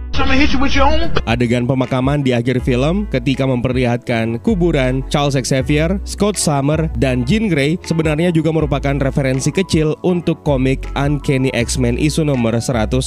Adegan 1.25 1.65
pemakaman 1.65 2.21
di 2.21 2.37
akhir 2.37 2.61
film 2.61 3.09
ketika 3.09 3.49
memperlihatkan 3.49 4.37
kuburan 4.45 5.01
Charles 5.09 5.33
Xavier, 5.33 5.97
Scott 6.05 6.37
Summer, 6.37 6.85
dan 7.01 7.25
Jean 7.25 7.49
Grey 7.49 7.81
sebenarnya 7.81 8.29
juga 8.29 8.53
merupakan 8.53 8.93
referensi 9.01 9.49
kecil 9.49 9.97
untuk 10.05 10.45
komik 10.45 10.85
Uncanny 10.93 11.49
X-Men 11.51 11.97
isu 11.97 12.21
nomor 12.29 12.53
141 12.61 13.01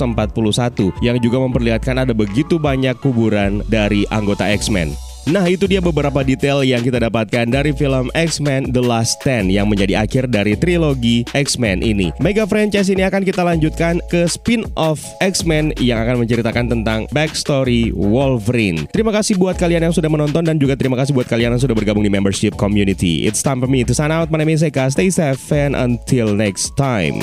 yang 0.99 1.16
juga 1.23 1.38
memperlihatkan 1.38 2.03
ada 2.03 2.11
begitu 2.11 2.59
banyak 2.59 2.99
kuburan 2.99 3.62
dari 3.71 4.03
anggota 4.11 4.51
X-Men. 4.51 5.06
Nah 5.27 5.43
itu 5.51 5.67
dia 5.67 5.83
beberapa 5.83 6.23
detail 6.23 6.62
yang 6.62 6.87
kita 6.87 7.03
dapatkan 7.03 7.51
dari 7.51 7.75
film 7.75 8.15
X-Men 8.15 8.71
The 8.71 8.79
Last 8.79 9.19
Stand 9.19 9.51
yang 9.51 9.67
menjadi 9.67 10.07
akhir 10.07 10.31
dari 10.31 10.55
trilogi 10.55 11.27
X-Men 11.35 11.83
ini. 11.83 12.15
Mega 12.23 12.47
franchise 12.47 12.87
ini 12.95 13.03
akan 13.03 13.27
kita 13.27 13.43
lanjutkan 13.43 13.99
ke 14.07 14.31
spin-off 14.31 15.03
X-Men 15.19 15.75
yang 15.83 15.99
akan 15.99 16.23
menceritakan 16.23 16.71
tentang 16.71 17.11
backstory 17.11 17.91
Wolverine. 17.91 18.87
Terima 18.95 19.11
kasih 19.11 19.35
buat 19.35 19.59
kalian 19.59 19.91
yang 19.91 19.95
sudah 19.95 20.07
menonton 20.07 20.47
dan 20.47 20.62
juga 20.62 20.79
terima 20.79 20.95
kasih 20.95 21.11
buat 21.11 21.27
kalian 21.27 21.59
yang 21.59 21.62
sudah 21.62 21.75
bergabung 21.75 22.07
di 22.07 22.12
membership 22.15 22.55
community. 22.55 23.27
It's 23.27 23.43
time 23.43 23.59
for 23.59 23.67
me 23.67 23.83
to 23.83 23.99
sign 23.99 24.15
out. 24.15 24.31
My 24.31 24.39
name 24.39 24.55
is 24.55 24.62
Eka. 24.62 24.95
Stay 24.95 25.11
safe 25.11 25.43
and 25.51 25.75
until 25.75 26.39
next 26.39 26.79
time. 26.79 27.19